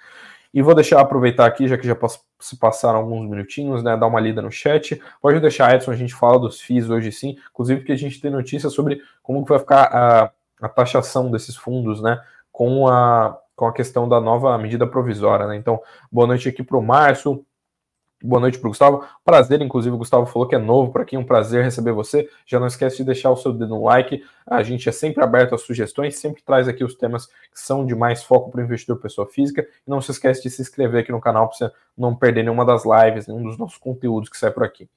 E 0.53 0.61
vou 0.61 0.75
deixar 0.75 1.01
aproveitar 1.01 1.47
aqui, 1.47 1.67
já 1.67 1.75
que 1.75 1.87
já 1.87 1.97
se 2.39 2.55
passaram 2.55 2.99
alguns 2.99 3.27
minutinhos, 3.27 3.81
né? 3.81 3.97
Dar 3.97 4.05
uma 4.05 4.19
lida 4.19 4.39
no 4.39 4.51
chat. 4.51 5.01
Pode 5.19 5.39
deixar, 5.39 5.73
Edson, 5.73 5.89
a 5.89 5.95
gente 5.95 6.13
fala 6.13 6.37
dos 6.37 6.61
FIIs 6.61 6.87
hoje 6.87 7.11
sim, 7.11 7.35
inclusive 7.49 7.79
porque 7.79 7.93
a 7.93 7.97
gente 7.97 8.21
tem 8.21 8.29
notícia 8.29 8.69
sobre 8.69 9.01
como 9.23 9.43
que 9.43 9.49
vai 9.49 9.57
ficar 9.57 9.85
a, 9.85 10.31
a 10.61 10.69
taxação 10.69 11.31
desses 11.31 11.55
fundos, 11.55 11.99
né? 11.99 12.21
Com 12.51 12.87
a, 12.87 13.35
com 13.55 13.65
a 13.65 13.73
questão 13.73 14.07
da 14.07 14.19
nova 14.19 14.57
medida 14.57 14.87
provisória, 14.87 15.47
né? 15.47 15.55
Então, 15.55 15.81
boa 16.11 16.27
noite 16.27 16.49
aqui 16.49 16.63
para 16.63 16.77
o 16.77 16.81
Márcio, 16.81 17.45
boa 18.23 18.39
noite 18.39 18.57
para 18.57 18.67
o 18.67 18.71
Gustavo. 18.71 19.05
Prazer, 19.23 19.61
inclusive, 19.61 19.93
o 19.93 19.97
Gustavo 19.97 20.25
falou 20.25 20.47
que 20.47 20.55
é 20.55 20.57
novo 20.57 20.91
para 20.91 21.03
aqui, 21.03 21.17
um 21.17 21.25
prazer 21.25 21.63
receber 21.63 21.91
você. 21.91 22.29
Já 22.45 22.59
não 22.59 22.67
esquece 22.67 22.97
de 22.97 23.03
deixar 23.03 23.29
o 23.29 23.35
seu 23.35 23.51
dedo 23.51 23.67
no 23.67 23.83
like. 23.83 24.23
A 24.47 24.63
gente 24.63 24.87
é 24.87 24.91
sempre 24.91 25.23
aberto 25.23 25.53
às 25.53 25.61
sugestões, 25.61 26.17
sempre 26.17 26.41
traz 26.41 26.67
aqui 26.67 26.83
os 26.83 26.95
temas 26.95 27.27
que 27.27 27.59
são 27.59 27.85
de 27.85 27.93
mais 27.93 28.23
foco 28.23 28.49
para 28.49 28.61
o 28.61 28.63
investidor 28.63 28.97
pessoa 28.97 29.27
física. 29.27 29.67
E 29.85 29.89
não 29.89 30.01
se 30.01 30.11
esquece 30.11 30.41
de 30.41 30.49
se 30.49 30.61
inscrever 30.61 31.01
aqui 31.01 31.11
no 31.11 31.19
canal 31.19 31.47
para 31.47 31.57
você 31.57 31.71
não 31.97 32.15
perder 32.15 32.43
nenhuma 32.43 32.65
das 32.65 32.83
lives, 32.85 33.27
nenhum 33.27 33.43
dos 33.43 33.57
nossos 33.57 33.77
conteúdos 33.77 34.29
que 34.29 34.37
sai 34.37 34.51
por 34.51 34.63
aqui. 34.63 34.89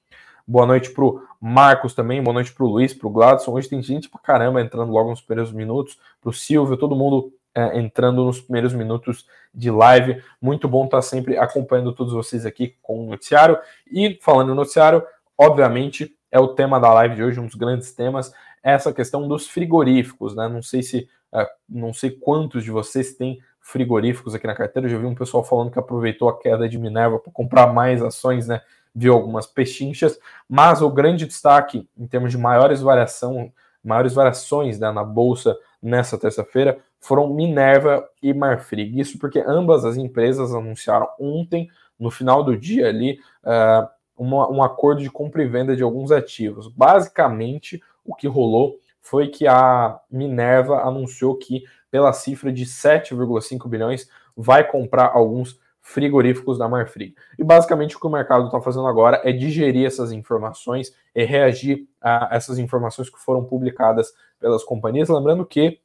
Boa 0.49 0.65
noite 0.65 0.91
para 0.91 1.05
o 1.05 1.21
Marcos 1.41 1.93
também, 1.93 2.23
boa 2.23 2.33
noite 2.33 2.53
para 2.53 2.65
o 2.65 2.69
Luiz, 2.69 2.95
para 2.95 3.09
o 3.09 3.11
Gladson. 3.11 3.51
Hoje 3.51 3.69
tem 3.69 3.83
gente 3.83 4.09
pra 4.09 4.21
caramba 4.21 4.61
entrando 4.61 4.93
logo 4.93 5.11
nos 5.11 5.21
primeiros 5.21 5.53
minutos, 5.53 5.99
para 6.21 6.31
o 6.31 6.33
Silvio, 6.33 6.77
todo 6.77 6.95
mundo 6.95 7.33
é, 7.57 7.79
entrando 7.79 8.23
nos 8.23 8.39
primeiros 8.39 8.75
minutos 8.75 9.27
de 9.55 9.71
live. 9.71 10.23
Muito 10.39 10.69
bom 10.69 10.85
estar 10.85 11.01
sempre 11.01 11.39
acompanhando 11.39 11.95
todos 11.95 12.13
vocês 12.13 12.45
aqui 12.45 12.77
com 12.83 13.07
o 13.07 13.11
noticiário. 13.11 13.59
E 13.91 14.19
falando 14.21 14.49
no 14.49 14.55
noticiário, 14.55 15.03
obviamente 15.39 16.15
é 16.31 16.39
o 16.39 16.49
tema 16.49 16.79
da 16.79 16.93
live 16.93 17.15
de 17.15 17.25
hoje, 17.25 17.41
um 17.41 17.47
dos 17.47 17.55
grandes 17.55 17.93
temas, 17.93 18.31
é 18.63 18.73
essa 18.73 18.93
questão 18.93 19.27
dos 19.27 19.49
frigoríficos, 19.49 20.37
né? 20.37 20.47
Não 20.49 20.61
sei 20.61 20.83
se, 20.83 21.09
é, 21.33 21.49
não 21.67 21.95
sei 21.95 22.11
quantos 22.11 22.63
de 22.63 22.71
vocês 22.71 23.15
têm 23.15 23.39
frigoríficos 23.59 24.35
aqui 24.35 24.47
na 24.47 24.55
carteira. 24.55 24.87
Eu 24.87 24.91
já 24.91 24.99
vi 24.99 25.07
um 25.07 25.15
pessoal 25.15 25.43
falando 25.43 25.71
que 25.71 25.79
aproveitou 25.79 26.29
a 26.29 26.39
queda 26.39 26.69
de 26.69 26.79
Minerva 26.79 27.19
para 27.19 27.33
comprar 27.33 27.73
mais 27.73 28.03
ações, 28.03 28.47
né? 28.47 28.61
Viu 28.95 29.15
algumas 29.15 29.47
pechinchas, 29.47 30.19
mas 30.49 30.83
o 30.83 30.91
grande 30.91 31.25
destaque 31.25 31.89
em 31.97 32.07
termos 32.07 32.31
de 32.31 32.39
maiores 32.39 32.83
variação, 32.83 33.51
maiores 33.83 34.13
variações 34.13 34.79
né, 34.79 34.91
na 34.91 35.05
bolsa 35.05 35.57
nessa 35.83 36.19
terça-feira 36.19 36.79
foram 37.07 37.33
Minerva 37.33 38.05
e 38.21 38.35
Marfrig. 38.35 38.99
Isso 38.99 39.17
porque 39.19 39.39
ambas 39.39 39.85
as 39.85 39.97
empresas 39.97 40.53
anunciaram 40.53 41.09
ontem, 41.21 41.69
no 41.99 42.11
final 42.11 42.43
do 42.43 42.57
dia 42.57 42.89
ali, 42.89 43.21
uh, 43.45 43.89
uma, 44.19 44.51
um 44.51 44.61
acordo 44.61 45.01
de 45.01 45.09
compra 45.09 45.43
e 45.43 45.47
venda 45.47 45.77
de 45.77 45.85
alguns 45.85 46.11
ativos. 46.11 46.67
Basicamente, 46.67 47.81
o 48.05 48.13
que 48.15 48.27
rolou 48.27 48.77
foi 49.01 49.29
que 49.29 49.47
a 49.47 50.01
Minerva 50.11 50.81
anunciou 50.83 51.37
que, 51.37 51.63
pela 51.93 52.13
cifra 52.13 52.53
de 52.53 52.67
7,5 52.67 53.69
bilhões, 53.69 54.09
vai 54.37 54.69
comprar 54.69 55.13
alguns 55.15 55.61
frigoríficos 55.81 56.59
da 56.59 56.69
Marfrig. 56.69 57.15
E 57.39 57.45
basicamente 57.45 57.97
o 57.97 58.01
que 58.01 58.07
o 58.09 58.11
mercado 58.11 58.47
está 58.47 58.61
fazendo 58.61 58.89
agora 58.89 59.21
é 59.23 59.31
digerir 59.31 59.87
essas 59.87 60.11
informações 60.11 60.93
e 61.15 61.25
reagir 61.25 61.89
a 62.03 62.31
essas 62.33 62.59
informações 62.59 63.09
que 63.09 63.21
foram 63.21 63.45
publicadas 63.45 64.13
pelas 64.41 64.65
companhias. 64.65 65.09
Lembrando 65.09 65.47
que 65.47 65.79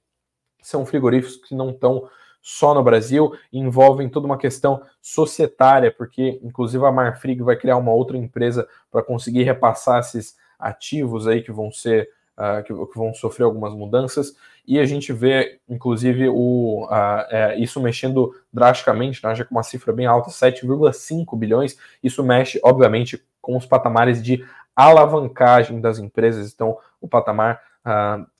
são 0.61 0.85
frigoríficos 0.85 1.37
que 1.37 1.55
não 1.55 1.71
estão 1.71 2.09
só 2.41 2.73
no 2.73 2.83
Brasil, 2.83 3.33
envolvem 3.53 4.09
toda 4.09 4.25
uma 4.25 4.37
questão 4.37 4.81
societária, 5.01 5.91
porque 5.91 6.39
inclusive 6.43 6.83
a 6.85 6.91
Marfrig 6.91 7.41
vai 7.43 7.55
criar 7.55 7.77
uma 7.77 7.91
outra 7.91 8.17
empresa 8.17 8.67
para 8.89 9.03
conseguir 9.03 9.43
repassar 9.43 9.99
esses 9.99 10.35
ativos 10.57 11.27
aí 11.27 11.43
que 11.43 11.51
vão 11.51 11.71
ser 11.71 12.09
uh, 12.37 12.63
que, 12.63 12.73
que, 12.73 12.97
vão 12.97 13.13
sofrer 13.13 13.43
algumas 13.43 13.73
mudanças, 13.73 14.35
e 14.67 14.79
a 14.79 14.85
gente 14.85 15.11
vê, 15.11 15.59
inclusive, 15.67 16.29
o, 16.29 16.85
uh, 16.85 17.25
é, 17.29 17.59
isso 17.59 17.79
mexendo 17.81 18.33
drasticamente, 18.53 19.23
né, 19.23 19.35
já 19.35 19.45
com 19.45 19.55
uma 19.55 19.63
cifra 19.63 19.91
bem 19.93 20.05
alta, 20.05 20.29
7,5 20.29 21.37
bilhões, 21.37 21.77
isso 22.03 22.23
mexe, 22.23 22.59
obviamente, 22.63 23.23
com 23.41 23.57
os 23.57 23.65
patamares 23.65 24.21
de 24.21 24.45
alavancagem 24.75 25.81
das 25.81 25.99
empresas, 25.99 26.51
então 26.53 26.77
o 26.99 27.07
patamar 27.07 27.61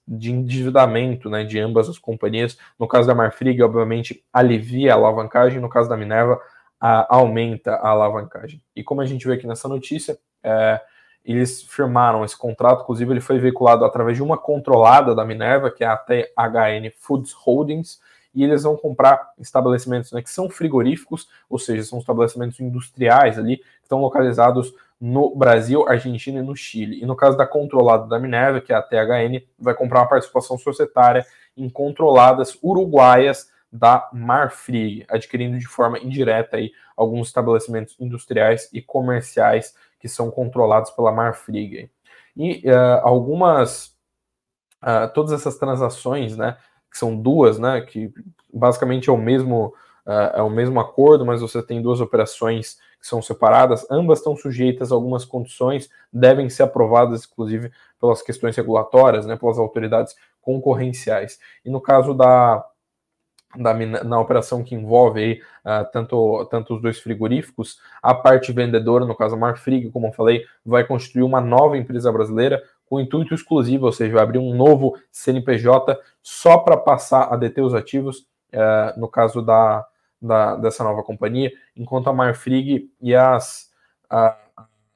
de 0.08 0.32
endividamento 0.32 1.30
né, 1.30 1.44
de 1.44 1.60
ambas 1.60 1.88
as 1.88 1.98
companhias. 1.98 2.58
No 2.78 2.88
caso 2.88 3.08
da 3.08 3.16
Marfrig, 3.16 3.62
obviamente, 3.62 4.24
alivia 4.34 4.94
a 4.94 4.96
alavancagem, 4.96 5.60
no 5.60 5.70
caso 5.70 5.90
da 5.90 5.98
Minerva, 5.98 6.40
aumenta 6.80 7.76
a 7.76 7.90
alavancagem. 7.90 8.62
E 8.76 8.84
como 8.84 9.02
a 9.02 9.06
gente 9.06 9.28
vê 9.28 9.34
aqui 9.34 9.48
nessa 9.48 9.68
notícia, 9.68 10.18
é, 10.44 10.82
eles 11.24 11.62
firmaram 11.62 12.26
esse 12.26 12.36
contrato, 12.36 12.82
inclusive 12.82 13.14
ele 13.14 13.22
foi 13.22 13.38
veiculado 13.38 13.86
através 13.86 14.18
de 14.18 14.24
uma 14.24 14.38
controlada 14.38 15.14
da 15.14 15.24
Minerva, 15.24 15.70
que 15.70 15.84
é 15.84 15.88
a 15.88 15.96
THN 15.96 16.92
Foods 16.98 17.34
Holdings, 17.34 18.02
e 18.34 18.44
eles 18.44 18.64
vão 18.64 18.76
comprar 18.76 19.32
estabelecimentos 19.40 20.12
né, 20.12 20.22
que 20.22 20.30
são 20.30 20.50
frigoríficos, 20.50 21.28
ou 21.50 21.60
seja, 21.60 21.84
são 21.84 22.00
estabelecimentos 22.00 22.60
industriais 22.60 23.38
ali, 23.38 23.58
que 23.58 23.84
estão 23.84 24.00
localizados 24.00 24.74
no 25.02 25.36
Brasil, 25.36 25.88
Argentina 25.90 26.40
e 26.40 26.44
no 26.44 26.56
Chile. 26.56 27.02
E 27.02 27.06
no 27.08 27.16
caso 27.16 27.36
da 27.36 27.48
controlada 27.48 28.08
da 28.08 28.20
Minerva, 28.20 28.62
que 28.62 28.72
é 28.72 28.76
a 28.76 28.84
THN, 28.84 29.42
vai 29.58 29.74
comprar 29.74 30.02
uma 30.02 30.08
participação 30.08 30.60
societária 30.60 31.26
em 31.58 31.68
controladas 31.68 32.56
uruguaias 32.62 33.50
da 33.74 34.08
Marfrig, 34.14 35.04
adquirindo 35.10 35.58
de 35.58 35.68
forma 35.68 35.98
indireta 35.98 36.58
aí 36.58 36.72
alguns 36.96 37.28
estabelecimentos 37.30 37.96
industriais 38.00 38.70
e 38.72 38.80
comerciais 38.80 39.74
que 40.00 40.08
são 40.08 40.30
controlados 40.30 40.92
pela 40.92 41.12
Marfrig. 41.12 41.90
E 42.38 42.62
uh, 42.70 43.02
algumas, 43.02 43.96
uh, 44.84 45.12
todas 45.14 45.32
essas 45.32 45.58
transações, 45.58 46.38
né, 46.38 46.58
que 46.92 46.98
são 46.98 47.16
duas, 47.16 47.58
né, 47.58 47.82
que 47.82 48.14
basicamente 48.54 49.10
é 49.10 49.12
o 49.12 49.18
mesmo, 49.18 49.74
uh, 50.06 50.36
é 50.36 50.42
o 50.44 50.50
mesmo 50.50 50.80
acordo, 50.80 51.26
mas 51.26 51.42
você 51.42 51.64
tem 51.64 51.82
duas 51.82 52.02
operações 52.02 52.78
que 53.02 53.08
são 53.08 53.22
separadas, 53.22 53.86
ambas 53.90 54.20
estão 54.20 54.36
sujeitas 54.36 54.92
a 54.92 54.96
algumas 54.96 55.26
condições, 55.26 55.90
devem 56.14 56.48
ser 56.50 56.64
aprovadas, 56.64 57.28
inclusive, 57.30 57.72
pelas 58.00 58.22
questões 58.22 58.56
regulatórias, 58.56 59.26
né, 59.26 59.36
pelas 59.36 59.58
autoridades 59.58 60.16
concorrenciais. 60.40 61.40
E 61.66 61.70
no 61.70 61.82
caso 61.82 62.14
da, 62.14 62.64
da 63.58 63.74
na 63.74 64.20
operação 64.20 64.64
que 64.64 64.76
envolve 64.76 65.20
aí, 65.20 65.42
uh, 65.66 65.92
tanto, 65.92 66.46
tanto 66.46 66.76
os 66.76 66.82
dois 66.82 67.00
frigoríficos, 67.00 67.80
a 68.02 68.14
parte 68.14 68.52
vendedora, 68.52 69.04
no 69.04 69.16
caso 69.16 69.36
a 69.36 69.38
Marfrig, 69.38 69.90
como 69.90 70.08
eu 70.08 70.14
falei, 70.14 70.46
vai 70.64 70.86
constituir 70.86 71.24
uma 71.24 71.42
nova 71.42 71.78
empresa 71.78 72.12
brasileira 72.12 72.62
com 72.86 73.00
intuito 73.00 73.34
exclusivo, 73.34 73.88
ou 73.88 73.92
seja, 73.92 74.14
vai 74.14 74.24
abrir 74.24 74.38
um 74.38 74.54
novo 74.54 74.96
CNPJ 75.12 75.98
só 76.22 76.60
para 76.60 76.78
passar 76.78 77.34
a 77.34 77.36
deter 77.36 77.64
os 77.64 77.74
ativos, 77.74 78.20
uh, 78.54 79.00
no 79.00 79.08
caso 79.08 79.42
da, 79.42 79.86
da, 80.22 80.56
dessa 80.56 80.84
nova 80.84 81.04
companhia, 81.04 81.52
enquanto 81.76 82.10
a 82.10 82.14
Marfrig 82.14 82.90
e 83.02 83.16
as, 83.16 83.72
a, 84.10 84.38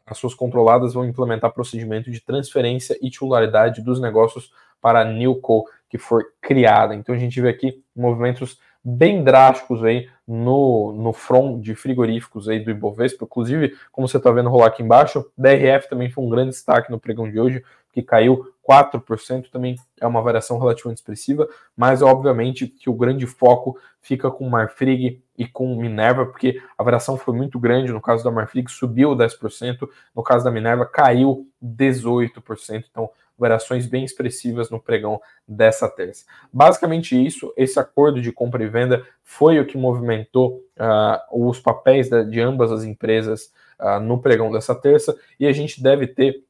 as 0.06 0.18
suas 0.18 0.34
controladas 0.34 0.94
vão 0.94 1.06
implementar 1.06 1.52
procedimento 1.52 2.12
de 2.12 2.22
transferência 2.22 2.98
e 3.02 3.10
titularidade 3.10 3.82
dos 3.82 4.00
negócios 4.00 4.52
para 4.80 5.02
a 5.02 5.06
Newco, 5.06 5.66
que 5.90 5.98
for 5.98 6.24
criada. 6.40 6.94
Então 6.94 7.16
a 7.16 7.18
gente 7.18 7.42
vê 7.42 7.50
aqui 7.50 7.84
movimentos 7.96 8.60
bem 8.84 9.24
drásticos 9.24 9.84
aí 9.84 10.08
no, 10.28 10.94
no 10.94 11.12
front 11.12 11.60
de 11.60 11.74
frigoríficos 11.74 12.48
aí 12.48 12.60
do 12.60 12.70
Ibovespa. 12.70 13.26
Inclusive, 13.26 13.76
como 13.92 14.08
você 14.08 14.18
está 14.18 14.30
vendo 14.30 14.50
rolar 14.50 14.68
aqui 14.68 14.84
embaixo, 14.84 15.26
DRF 15.36 15.90
também 15.90 16.12
foi 16.12 16.24
um 16.24 16.30
grande 16.30 16.52
destaque 16.52 16.92
no 16.92 17.00
pregão 17.00 17.30
de 17.30 17.40
hoje, 17.40 17.64
que 17.96 18.04
caiu 18.04 18.54
4%, 18.70 19.50
também 19.50 19.78
é 20.02 20.06
uma 20.06 20.22
variação 20.22 20.60
relativamente 20.60 20.98
expressiva, 20.98 21.48
mas 21.78 22.02
obviamente 22.02 22.68
que 22.68 22.90
o 22.90 22.94
grande 22.94 23.26
foco 23.26 23.80
fica 24.02 24.30
com 24.30 24.50
Marfrig 24.50 25.24
e 25.38 25.48
com 25.48 25.78
Minerva, 25.78 26.26
porque 26.26 26.62
a 26.78 26.84
variação 26.84 27.16
foi 27.16 27.34
muito 27.34 27.58
grande, 27.58 27.94
no 27.94 28.02
caso 28.02 28.22
da 28.22 28.30
Marfrig 28.30 28.70
subiu 28.70 29.16
10%, 29.16 29.88
no 30.14 30.22
caso 30.22 30.44
da 30.44 30.52
Minerva 30.52 30.86
caiu 30.86 31.48
18%, 31.64 32.84
então 32.92 33.10
variações 33.38 33.86
bem 33.86 34.04
expressivas 34.04 34.70
no 34.70 34.80
pregão 34.80 35.22
dessa 35.48 35.88
terça. 35.88 36.26
Basicamente 36.52 37.16
isso, 37.16 37.54
esse 37.56 37.80
acordo 37.80 38.22
de 38.22 38.32
compra 38.32 38.64
e 38.64 38.68
venda 38.68 39.06
foi 39.24 39.58
o 39.60 39.66
que 39.66 39.78
movimentou 39.78 40.62
uh, 40.78 41.50
os 41.50 41.60
papéis 41.60 42.10
de, 42.10 42.26
de 42.26 42.42
ambas 42.42 42.72
as 42.72 42.84
empresas 42.84 43.54
uh, 43.80 44.00
no 44.02 44.22
pregão 44.22 44.52
dessa 44.52 44.76
terça, 44.76 45.18
e 45.40 45.48
a 45.48 45.54
gente 45.54 45.82
deve 45.82 46.08
ter 46.08 46.44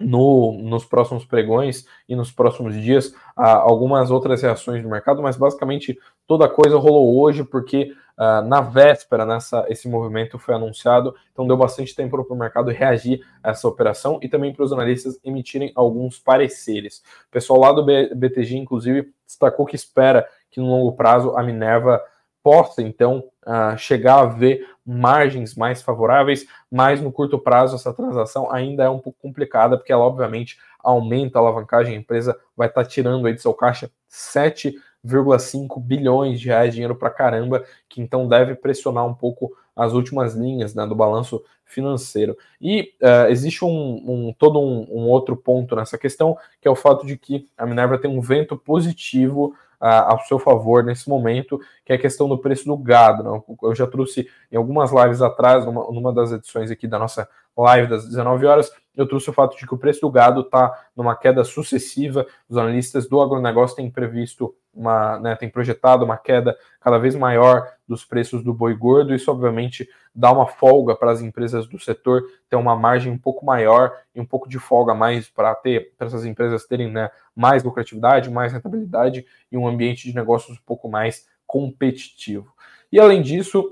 no, 0.00 0.58
nos 0.62 0.84
próximos 0.84 1.24
pregões 1.24 1.86
e 2.08 2.16
nos 2.16 2.32
próximos 2.32 2.74
dias 2.74 3.14
algumas 3.36 4.10
outras 4.10 4.42
reações 4.42 4.82
do 4.82 4.88
mercado, 4.88 5.22
mas 5.22 5.36
basicamente 5.36 5.98
toda 6.26 6.48
coisa 6.48 6.76
rolou 6.76 7.20
hoje 7.20 7.44
porque 7.44 7.94
uh, 8.18 8.46
na 8.46 8.60
véspera 8.60 9.24
nessa 9.24 9.64
esse 9.68 9.88
movimento 9.88 10.38
foi 10.38 10.54
anunciado, 10.54 11.14
então 11.32 11.46
deu 11.46 11.56
bastante 11.56 11.94
tempo 11.94 12.22
para 12.24 12.34
o 12.34 12.38
mercado 12.38 12.70
reagir 12.70 13.24
a 13.42 13.50
essa 13.50 13.68
operação 13.68 14.18
e 14.22 14.28
também 14.28 14.52
para 14.52 14.64
os 14.64 14.72
analistas 14.72 15.18
emitirem 15.24 15.72
alguns 15.74 16.18
pareceres. 16.18 17.02
O 17.28 17.30
pessoal 17.30 17.60
lá 17.60 17.72
do 17.72 17.84
BTG, 17.84 18.56
inclusive, 18.56 19.12
destacou 19.26 19.66
que 19.66 19.76
espera 19.76 20.26
que 20.50 20.60
no 20.60 20.68
longo 20.68 20.92
prazo 20.92 21.36
a 21.36 21.42
Minerva 21.42 22.02
possa 22.44 22.82
então 22.82 23.24
uh, 23.46 23.76
chegar 23.78 24.20
a 24.20 24.26
ver 24.26 24.68
margens 24.84 25.54
mais 25.54 25.80
favoráveis, 25.80 26.46
mas 26.70 27.00
no 27.00 27.10
curto 27.10 27.38
prazo 27.38 27.74
essa 27.74 27.94
transação 27.94 28.52
ainda 28.52 28.84
é 28.84 28.88
um 28.90 28.98
pouco 28.98 29.18
complicada, 29.22 29.78
porque 29.78 29.90
ela 29.90 30.04
obviamente 30.04 30.58
aumenta 30.78 31.38
a 31.38 31.40
alavancagem, 31.40 31.96
a 31.96 31.98
empresa 31.98 32.38
vai 32.54 32.68
estar 32.68 32.82
tá 32.82 32.88
tirando 32.88 33.26
aí 33.26 33.32
de 33.32 33.40
seu 33.40 33.54
caixa 33.54 33.90
7,5 34.10 35.80
bilhões 35.80 36.38
de 36.38 36.48
reais, 36.48 36.74
dinheiro 36.74 36.94
para 36.94 37.08
caramba, 37.08 37.64
que 37.88 38.02
então 38.02 38.28
deve 38.28 38.54
pressionar 38.54 39.06
um 39.06 39.14
pouco 39.14 39.50
as 39.74 39.94
últimas 39.94 40.34
linhas 40.34 40.74
né, 40.74 40.86
do 40.86 40.94
balanço 40.94 41.42
financeiro. 41.64 42.36
E 42.60 42.92
uh, 43.00 43.30
existe 43.30 43.64
um, 43.64 44.02
um 44.06 44.34
todo 44.38 44.60
um, 44.60 44.86
um 44.90 45.08
outro 45.08 45.34
ponto 45.34 45.74
nessa 45.74 45.96
questão, 45.96 46.36
que 46.60 46.68
é 46.68 46.70
o 46.70 46.76
fato 46.76 47.06
de 47.06 47.16
que 47.16 47.48
a 47.56 47.64
Minerva 47.64 47.96
tem 47.96 48.10
um 48.10 48.20
vento 48.20 48.54
positivo 48.54 49.54
ao 49.86 50.20
seu 50.20 50.38
favor 50.38 50.82
nesse 50.82 51.08
momento, 51.08 51.60
que 51.84 51.92
é 51.92 51.96
a 51.96 52.00
questão 52.00 52.28
do 52.28 52.38
preço 52.38 52.64
do 52.64 52.76
gado. 52.76 53.22
Né? 53.22 53.42
Eu 53.62 53.74
já 53.74 53.86
trouxe 53.86 54.28
em 54.50 54.56
algumas 54.56 54.90
lives 54.92 55.20
atrás, 55.20 55.64
numa, 55.66 55.84
numa, 55.92 56.12
das 56.12 56.32
edições 56.32 56.70
aqui 56.70 56.86
da 56.86 56.98
nossa 56.98 57.28
live 57.56 57.88
das 57.88 58.08
19 58.08 58.46
horas, 58.46 58.72
eu 58.96 59.06
trouxe 59.06 59.28
o 59.30 59.32
fato 59.32 59.56
de 59.56 59.66
que 59.66 59.74
o 59.74 59.78
preço 59.78 60.00
do 60.00 60.10
gado 60.10 60.40
está 60.40 60.72
numa 60.96 61.14
queda 61.16 61.44
sucessiva. 61.44 62.26
Os 62.48 62.56
analistas 62.56 63.08
do 63.08 63.20
agronegócio 63.20 63.76
têm 63.76 63.90
previsto 63.90 64.54
uma, 64.74 65.18
né, 65.20 65.36
tem 65.36 65.48
projetado 65.48 66.04
uma 66.04 66.16
queda 66.16 66.56
cada 66.80 66.98
vez 66.98 67.14
maior 67.14 67.70
dos 67.86 68.04
preços 68.04 68.42
do 68.42 68.52
boi 68.52 68.74
gordo. 68.74 69.14
Isso, 69.14 69.30
obviamente, 69.30 69.88
dá 70.14 70.32
uma 70.32 70.46
folga 70.46 70.94
para 70.94 71.10
as 71.10 71.20
empresas 71.20 71.66
do 71.66 71.78
setor 71.78 72.22
ter 72.48 72.56
uma 72.56 72.76
margem 72.76 73.12
um 73.12 73.18
pouco 73.18 73.44
maior 73.44 73.92
e 74.14 74.20
um 74.20 74.26
pouco 74.26 74.48
de 74.48 74.58
folga 74.58 74.94
mais 74.94 75.28
para 75.28 75.54
ter 75.54 75.92
para 75.96 76.06
essas 76.06 76.24
empresas 76.24 76.66
terem 76.66 76.90
né, 76.90 77.10
mais 77.34 77.62
lucratividade, 77.62 78.30
mais 78.30 78.52
rentabilidade 78.52 79.24
e 79.50 79.56
um 79.56 79.66
ambiente 79.66 80.08
de 80.08 80.14
negócios 80.14 80.56
um 80.56 80.62
pouco 80.64 80.88
mais 80.88 81.26
competitivo. 81.46 82.52
E 82.90 83.00
além 83.00 83.22
disso, 83.22 83.68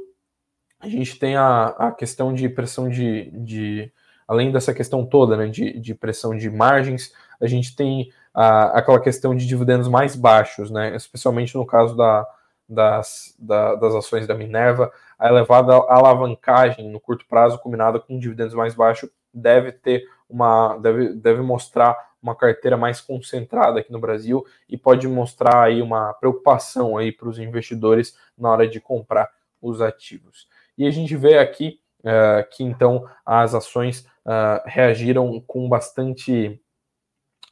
a 0.80 0.88
gente 0.88 1.18
tem 1.18 1.36
a, 1.36 1.66
a 1.66 1.92
questão 1.92 2.34
de 2.34 2.48
pressão 2.48 2.88
de, 2.88 3.30
de 3.30 3.92
além 4.26 4.50
dessa 4.50 4.74
questão 4.74 5.06
toda 5.06 5.36
né, 5.36 5.46
de, 5.46 5.78
de 5.78 5.94
pressão 5.94 6.36
de 6.36 6.50
margens, 6.50 7.12
a 7.40 7.46
gente 7.46 7.74
tem 7.76 8.10
a, 8.34 8.78
aquela 8.78 9.00
questão 9.00 9.34
de 9.34 9.46
dividendos 9.46 9.88
mais 9.88 10.16
baixos, 10.16 10.70
né, 10.70 10.94
especialmente 10.96 11.54
no 11.54 11.66
caso 11.66 11.96
da, 11.96 12.26
das, 12.68 13.34
da, 13.38 13.74
das 13.74 13.94
ações 13.94 14.26
da 14.26 14.34
Minerva, 14.34 14.92
a 15.18 15.28
elevada 15.28 15.74
alavancagem 15.74 16.90
no 16.90 17.00
curto 17.00 17.26
prazo, 17.28 17.58
combinada 17.58 18.00
com 18.00 18.18
dividendos 18.18 18.54
mais 18.54 18.74
baixos, 18.74 19.10
deve 19.32 19.72
ter 19.72 20.04
uma 20.28 20.76
deve, 20.78 21.14
deve 21.14 21.42
mostrar 21.42 21.96
uma 22.22 22.34
carteira 22.34 22.76
mais 22.76 23.00
concentrada 23.00 23.80
aqui 23.80 23.92
no 23.92 23.98
Brasil 24.00 24.46
e 24.68 24.78
pode 24.78 25.06
mostrar 25.08 25.64
aí 25.64 25.82
uma 25.82 26.14
preocupação 26.14 26.96
aí 26.96 27.10
para 27.10 27.28
os 27.28 27.38
investidores 27.38 28.16
na 28.38 28.50
hora 28.50 28.68
de 28.68 28.80
comprar 28.80 29.28
os 29.60 29.80
ativos. 29.80 30.46
E 30.78 30.86
a 30.86 30.90
gente 30.90 31.16
vê 31.16 31.38
aqui 31.38 31.80
uh, 32.00 32.48
que 32.50 32.62
então 32.62 33.08
as 33.26 33.54
ações 33.54 34.06
uh, 34.24 34.62
reagiram 34.64 35.40
com 35.40 35.68
bastante 35.68 36.61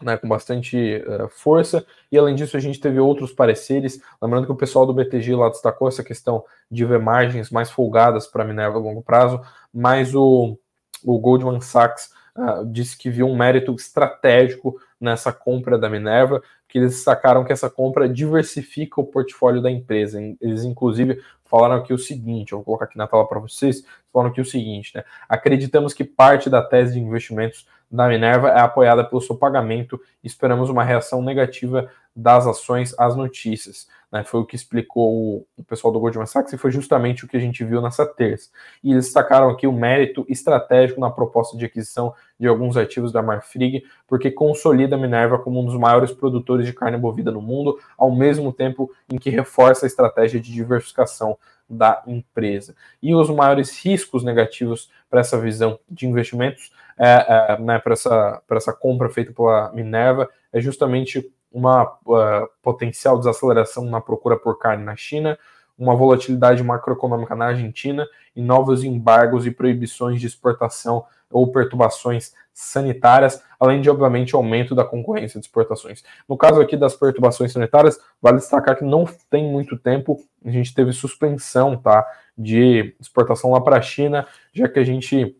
né, 0.03 0.17
com 0.17 0.29
bastante 0.29 1.03
uh, 1.07 1.29
força, 1.29 1.85
e 2.11 2.19
além 2.19 2.35
disso 2.35 2.57
a 2.57 2.61
gente 2.61 2.81
teve 2.81 2.99
outros 2.99 3.33
pareceres, 3.33 4.01
lembrando 4.21 4.47
que 4.47 4.53
o 4.53 4.57
pessoal 4.57 4.87
do 4.87 4.95
BTG 4.95 5.35
lá 5.35 5.49
destacou 5.49 5.89
essa 5.89 6.03
questão 6.03 6.45
de 6.71 6.85
ver 6.85 6.99
margens 6.99 7.51
mais 7.51 7.71
folgadas 7.71 8.27
para 8.27 8.45
Minerva 8.45 8.79
a 8.79 8.81
longo 8.81 9.03
prazo, 9.03 9.41
mas 9.73 10.15
o, 10.15 10.59
o 11.05 11.19
Goldman 11.19 11.61
Sachs 11.61 12.11
uh, 12.37 12.65
disse 12.65 12.97
que 12.97 13.11
viu 13.11 13.27
um 13.27 13.37
mérito 13.37 13.75
estratégico 13.75 14.81
nessa 15.01 15.33
compra 15.33 15.79
da 15.79 15.89
Minerva, 15.89 16.43
que 16.69 16.79
eles 16.79 16.93
destacaram 16.93 17.45
que 17.45 17.53
essa 17.53 17.69
compra 17.69 18.09
diversifica 18.09 19.01
o 19.01 19.05
portfólio 19.05 19.61
da 19.61 19.71
empresa. 19.71 20.21
Eles, 20.41 20.65
inclusive, 20.65 21.21
falaram 21.45 21.77
aqui 21.77 21.93
o 21.93 21.99
seguinte: 21.99 22.53
eu 22.53 22.59
vou 22.59 22.65
colocar 22.65 22.85
aqui 22.85 22.97
na 22.97 23.07
tela 23.07 23.27
para 23.27 23.41
vocês. 23.41 23.85
Falaram 24.13 24.31
aqui 24.31 24.41
o 24.41 24.45
seguinte, 24.45 24.93
né? 24.95 25.05
Acreditamos 25.29 25.93
que 25.93 26.05
parte 26.05 26.49
da 26.49 26.63
tese 26.63 26.95
de 26.95 27.01
investimentos 27.01 27.67
da 27.91 28.09
Minerva 28.09 28.51
é 28.51 28.61
apoiada 28.61 29.05
pelo 29.05 29.21
seu 29.21 29.37
pagamento 29.37 30.01
e 30.23 30.27
esperamos 30.27 30.71
uma 30.71 30.85
reação 30.85 31.23
negativa 31.23 31.91
das 32.15 32.47
ações 32.47 32.95
às 32.99 33.17
notícias. 33.17 33.87
Né? 34.11 34.25
Foi 34.25 34.41
o 34.41 34.45
que 34.45 34.57
explicou 34.57 35.47
o 35.57 35.65
pessoal 35.65 35.93
do 35.93 36.01
Goldman 36.01 36.27
Sachs 36.27 36.53
e 36.53 36.59
foi 36.59 36.71
justamente 36.71 37.25
o 37.25 37.29
que 37.29 37.37
a 37.37 37.41
gente 37.41 37.65
viu 37.65 37.81
nessa 37.81 38.05
terça. 38.05 38.51
E 38.83 38.91
eles 38.93 39.05
destacaram 39.05 39.49
aqui 39.49 39.67
o 39.67 39.73
mérito 39.73 40.27
estratégico 40.29 41.01
na 41.01 41.11
proposta 41.11 41.57
de 41.57 41.65
aquisição 41.65 42.13
de 42.39 42.49
alguns 42.49 42.77
ativos 42.77 43.13
da 43.13 43.23
Marfrig, 43.23 43.85
porque 44.07 44.31
consolida 44.31 44.97
a 44.97 44.99
Minerva 44.99 45.39
como 45.39 45.61
um 45.61 45.65
dos 45.65 45.77
maiores 45.77 46.11
produtores 46.11 46.67
de 46.67 46.73
carne 46.73 46.99
bovina 46.99 47.31
no 47.31 47.41
mundo, 47.41 47.79
ao 47.97 48.11
mesmo 48.11 48.53
tempo 48.53 48.91
em 49.09 49.17
que 49.17 49.31
reforça 49.31 49.87
a 49.87 49.89
estratégia 49.89 50.41
de 50.41 50.53
diversificação 50.53 51.39
da 51.69 52.03
empresa. 52.05 52.75
E 53.01 53.15
os 53.15 53.31
maiores 53.31 53.79
riscos 53.85 54.25
negativos 54.25 54.91
para 55.09 55.21
essa 55.21 55.39
visão 55.39 55.79
de 55.89 56.07
investimentos, 56.07 56.73
é, 56.99 57.55
é, 57.55 57.61
né, 57.61 57.79
para 57.79 57.93
essa, 57.93 58.43
essa 58.51 58.73
compra 58.73 59.09
feita 59.09 59.33
pela 59.33 59.73
Minerva, 59.73 60.29
é 60.53 60.61
justamente 60.61 61.33
uma 61.51 61.85
uh, 61.85 62.49
potencial 62.63 63.19
desaceleração 63.19 63.85
na 63.85 64.01
procura 64.01 64.37
por 64.37 64.59
carne 64.59 64.85
na 64.85 64.97
China, 64.97 65.39
uma 65.77 65.97
volatilidade 65.97 66.63
macroeconômica 66.63 67.35
na 67.35 67.47
Argentina 67.47 68.07
e 68.37 68.43
novos 68.43 68.85
embargos 68.85 69.47
e 69.47 69.51
proibições 69.51 70.21
de 70.21 70.27
exportação 70.27 71.05
ou 71.31 71.51
perturbações 71.51 72.33
sanitárias, 72.53 73.43
além 73.59 73.81
de, 73.81 73.89
obviamente, 73.89 74.35
aumento 74.35 74.75
da 74.75 74.85
concorrência 74.85 75.41
de 75.41 75.47
exportações. 75.47 76.03
No 76.29 76.37
caso 76.37 76.61
aqui 76.61 76.77
das 76.77 76.95
perturbações 76.95 77.53
sanitárias, 77.53 77.99
vale 78.21 78.39
destacar 78.39 78.77
que 78.77 78.85
não 78.85 79.07
tem 79.31 79.51
muito 79.51 79.79
tempo, 79.79 80.19
a 80.45 80.51
gente 80.51 80.75
teve 80.75 80.93
suspensão 80.93 81.77
tá, 81.77 82.07
de 82.37 82.95
exportação 83.01 83.53
lá 83.53 83.61
para 83.61 83.79
a 83.79 83.83
China, 83.83 84.27
já 84.53 84.69
que 84.69 84.79
a 84.79 84.85
gente 84.85 85.37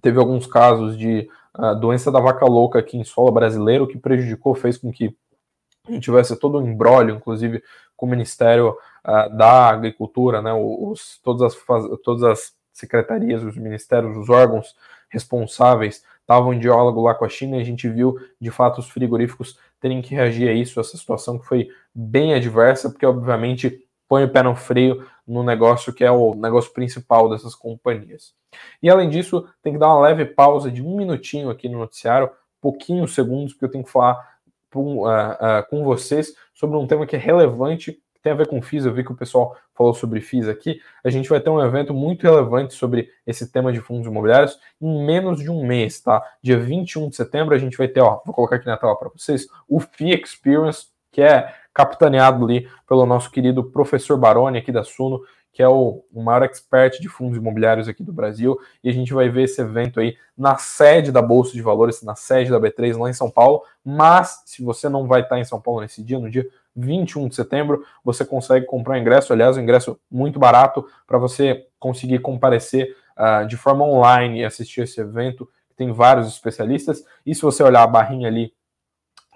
teve 0.00 0.18
alguns 0.18 0.46
casos 0.46 0.96
de 0.96 1.28
uh, 1.58 1.74
doença 1.74 2.12
da 2.12 2.20
vaca 2.20 2.44
louca 2.44 2.78
aqui 2.78 2.96
em 2.96 3.04
solo 3.04 3.32
brasileiro, 3.32 3.88
que 3.88 3.98
prejudicou, 3.98 4.54
fez 4.54 4.76
com 4.76 4.92
que 4.92 5.16
a 5.86 5.92
gente 5.92 6.04
tivesse 6.04 6.36
todo 6.36 6.58
um 6.58 6.66
embrólio, 6.66 7.14
inclusive 7.14 7.62
com 7.96 8.06
o 8.06 8.08
Ministério 8.08 8.76
uh, 9.04 9.36
da 9.36 9.68
Agricultura, 9.68 10.40
né, 10.40 10.52
os, 10.52 11.20
todas, 11.22 11.54
as, 11.54 11.64
todas 12.02 12.22
as 12.22 12.52
secretarias, 12.72 13.42
os 13.42 13.56
ministérios, 13.56 14.16
os 14.16 14.28
órgãos 14.28 14.74
responsáveis 15.08 16.02
estavam 16.20 16.54
em 16.54 16.58
diálogo 16.58 17.02
lá 17.02 17.14
com 17.14 17.24
a 17.24 17.28
China 17.28 17.56
e 17.56 17.60
a 17.60 17.64
gente 17.64 17.88
viu, 17.88 18.18
de 18.40 18.50
fato, 18.50 18.80
os 18.80 18.88
frigoríficos 18.88 19.58
terem 19.78 20.00
que 20.00 20.14
reagir 20.14 20.48
a 20.48 20.52
isso, 20.52 20.80
essa 20.80 20.96
situação 20.96 21.38
que 21.38 21.46
foi 21.46 21.68
bem 21.94 22.34
adversa, 22.34 22.90
porque, 22.90 23.04
obviamente, 23.04 23.86
põe 24.08 24.24
o 24.24 24.28
pé 24.28 24.42
no 24.42 24.56
freio 24.56 25.06
no 25.26 25.42
negócio 25.42 25.92
que 25.92 26.04
é 26.04 26.10
o 26.10 26.34
negócio 26.34 26.72
principal 26.72 27.28
dessas 27.28 27.54
companhias. 27.54 28.34
E, 28.82 28.88
além 28.88 29.08
disso, 29.08 29.46
tem 29.62 29.74
que 29.74 29.78
dar 29.78 29.88
uma 29.88 30.00
leve 30.00 30.24
pausa 30.24 30.70
de 30.70 30.82
um 30.82 30.96
minutinho 30.96 31.50
aqui 31.50 31.68
no 31.68 31.78
noticiário, 31.78 32.30
pouquinhos 32.60 33.14
segundos, 33.14 33.52
porque 33.52 33.66
eu 33.66 33.70
tenho 33.70 33.84
que 33.84 33.90
falar 33.90 34.33
com, 34.74 35.04
uh, 35.04 35.06
uh, 35.06 35.68
com 35.70 35.84
vocês 35.84 36.34
sobre 36.52 36.76
um 36.76 36.86
tema 36.86 37.06
que 37.06 37.14
é 37.14 37.18
relevante, 37.18 37.92
que 37.92 38.20
tem 38.20 38.32
a 38.32 38.34
ver 38.34 38.48
com 38.48 38.60
FIS. 38.60 38.84
Eu 38.84 38.92
vi 38.92 39.04
que 39.04 39.12
o 39.12 39.16
pessoal 39.16 39.56
falou 39.72 39.94
sobre 39.94 40.20
FIS 40.20 40.48
aqui. 40.48 40.80
A 41.04 41.10
gente 41.10 41.28
vai 41.28 41.40
ter 41.40 41.48
um 41.48 41.64
evento 41.64 41.94
muito 41.94 42.24
relevante 42.24 42.74
sobre 42.74 43.08
esse 43.24 43.50
tema 43.52 43.72
de 43.72 43.80
fundos 43.80 44.06
imobiliários 44.08 44.58
em 44.80 45.06
menos 45.06 45.40
de 45.40 45.48
um 45.48 45.64
mês, 45.64 46.00
tá? 46.00 46.20
Dia 46.42 46.58
21 46.58 47.08
de 47.08 47.16
setembro 47.16 47.54
a 47.54 47.58
gente 47.58 47.78
vai 47.78 47.86
ter, 47.86 48.00
ó, 48.00 48.20
vou 48.26 48.34
colocar 48.34 48.56
aqui 48.56 48.66
na 48.66 48.76
tela 48.76 48.96
para 48.96 49.08
vocês, 49.08 49.46
o 49.68 49.78
FI 49.78 50.20
Experience, 50.20 50.88
que 51.12 51.22
é 51.22 51.54
capitaneado 51.72 52.44
ali 52.44 52.68
pelo 52.88 53.06
nosso 53.06 53.30
querido 53.30 53.62
professor 53.62 54.18
Baroni 54.18 54.58
aqui 54.58 54.72
da 54.72 54.82
Suno, 54.82 55.20
que 55.54 55.62
é 55.62 55.68
o, 55.68 56.04
o, 56.12 56.20
maior 56.20 56.42
expert 56.42 57.00
de 57.00 57.08
fundos 57.08 57.38
imobiliários 57.38 57.86
aqui 57.86 58.02
do 58.02 58.12
Brasil, 58.12 58.58
e 58.82 58.90
a 58.90 58.92
gente 58.92 59.14
vai 59.14 59.28
ver 59.28 59.44
esse 59.44 59.60
evento 59.60 60.00
aí 60.00 60.16
na 60.36 60.56
sede 60.56 61.12
da 61.12 61.22
Bolsa 61.22 61.52
de 61.52 61.62
Valores, 61.62 62.02
na 62.02 62.16
sede 62.16 62.50
da 62.50 62.60
B3, 62.60 62.98
lá 62.98 63.08
em 63.08 63.12
São 63.12 63.30
Paulo. 63.30 63.62
Mas, 63.84 64.42
se 64.46 64.64
você 64.64 64.88
não 64.88 65.06
vai 65.06 65.20
estar 65.20 65.38
em 65.38 65.44
São 65.44 65.60
Paulo 65.60 65.80
nesse 65.80 66.02
dia, 66.02 66.18
no 66.18 66.28
dia 66.28 66.44
21 66.74 67.28
de 67.28 67.36
setembro, 67.36 67.84
você 68.04 68.24
consegue 68.24 68.66
comprar 68.66 68.98
ingresso, 68.98 69.32
aliás, 69.32 69.56
um 69.56 69.60
ingresso 69.60 69.96
muito 70.10 70.40
barato 70.40 70.84
para 71.06 71.18
você 71.18 71.68
conseguir 71.78 72.18
comparecer 72.18 72.96
uh, 73.16 73.46
de 73.46 73.56
forma 73.56 73.84
online 73.84 74.40
e 74.40 74.44
assistir 74.44 74.80
esse 74.80 75.00
evento. 75.00 75.48
Tem 75.76 75.92
vários 75.92 76.26
especialistas, 76.26 77.04
e 77.24 77.32
se 77.32 77.42
você 77.42 77.62
olhar 77.62 77.84
a 77.84 77.86
barrinha 77.86 78.26
ali 78.26 78.52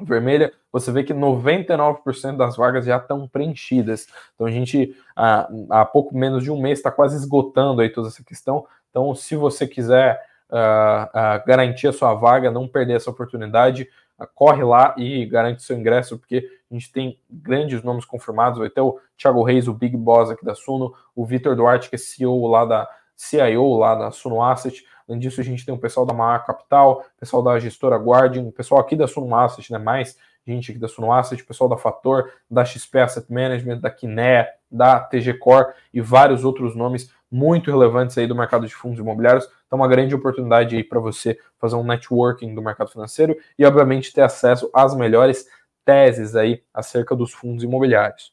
vermelha, 0.00 0.52
você 0.72 0.92
vê 0.92 1.02
que 1.02 1.14
99% 1.14 2.36
das 2.36 2.56
vagas 2.56 2.84
já 2.84 2.96
estão 2.96 3.26
preenchidas. 3.26 4.06
Então 4.34 4.46
a 4.46 4.50
gente, 4.50 4.96
há, 5.16 5.48
há 5.70 5.84
pouco 5.84 6.16
menos 6.16 6.42
de 6.42 6.50
um 6.50 6.60
mês, 6.60 6.78
está 6.78 6.90
quase 6.90 7.16
esgotando 7.16 7.80
aí 7.80 7.88
toda 7.88 8.08
essa 8.08 8.22
questão. 8.22 8.66
Então, 8.90 9.14
se 9.14 9.36
você 9.36 9.66
quiser 9.66 10.20
uh, 10.50 11.04
uh, 11.06 11.46
garantir 11.46 11.88
a 11.88 11.92
sua 11.92 12.14
vaga, 12.14 12.50
não 12.50 12.66
perder 12.66 12.94
essa 12.94 13.10
oportunidade, 13.10 13.88
uh, 14.18 14.26
corre 14.34 14.62
lá 14.62 14.94
e 14.96 15.26
garante 15.26 15.62
seu 15.62 15.76
ingresso, 15.76 16.18
porque 16.18 16.48
a 16.70 16.74
gente 16.74 16.92
tem 16.92 17.18
grandes 17.30 17.82
nomes 17.82 18.04
confirmados. 18.04 18.58
Vai 18.58 18.70
ter 18.70 18.80
o 18.80 18.98
Thiago 19.16 19.42
Reis, 19.42 19.68
o 19.68 19.74
Big 19.74 19.96
Boss 19.96 20.30
aqui 20.30 20.44
da 20.44 20.54
Suno, 20.54 20.94
o 21.14 21.24
Vitor 21.24 21.54
Duarte, 21.56 21.88
que 21.88 21.96
é 21.96 21.98
CEO 21.98 22.46
lá 22.46 22.64
da 22.64 22.88
CIO, 23.18 23.76
lá 23.76 23.94
da 23.94 24.10
Suno 24.10 24.42
Asset, 24.42 24.84
Além 25.08 25.18
disso, 25.18 25.40
a 25.40 25.44
gente 25.44 25.64
tem 25.64 25.74
o 25.74 25.78
pessoal 25.78 26.04
da 26.04 26.12
Maior 26.12 26.44
Capital, 26.44 27.04
pessoal 27.18 27.42
da 27.42 27.58
gestora 27.58 27.96
Guardian, 27.96 28.42
o 28.42 28.52
pessoal 28.52 28.78
aqui 28.78 28.94
da 28.94 29.08
Suno 29.08 29.34
Asset, 29.34 29.72
né? 29.72 29.78
Mais 29.78 30.18
gente 30.46 30.70
aqui 30.70 30.78
da 30.78 30.88
Suno 30.88 31.12
Asset, 31.12 31.42
pessoal 31.44 31.68
da 31.68 31.76
Fator, 31.76 32.30
da 32.50 32.64
XP 32.64 32.98
Asset 33.00 33.32
Management, 33.32 33.80
da 33.80 33.90
Kiné, 33.90 34.48
da 34.70 35.00
TG 35.00 35.34
Core 35.34 35.72
e 35.92 36.00
vários 36.00 36.44
outros 36.44 36.76
nomes 36.76 37.10
muito 37.30 37.70
relevantes 37.70 38.16
aí 38.16 38.26
do 38.26 38.34
mercado 38.34 38.66
de 38.66 38.74
fundos 38.74 38.98
imobiliários. 38.98 39.48
Então, 39.66 39.78
uma 39.78 39.88
grande 39.88 40.14
oportunidade 40.14 40.76
aí 40.76 40.84
para 40.84 41.00
você 41.00 41.38
fazer 41.58 41.76
um 41.76 41.84
networking 41.84 42.54
do 42.54 42.62
mercado 42.62 42.90
financeiro 42.90 43.36
e, 43.58 43.64
obviamente, 43.64 44.12
ter 44.12 44.22
acesso 44.22 44.70
às 44.74 44.94
melhores 44.94 45.46
teses 45.84 46.34
aí 46.34 46.62
acerca 46.72 47.14
dos 47.16 47.32
fundos 47.32 47.64
imobiliários. 47.64 48.32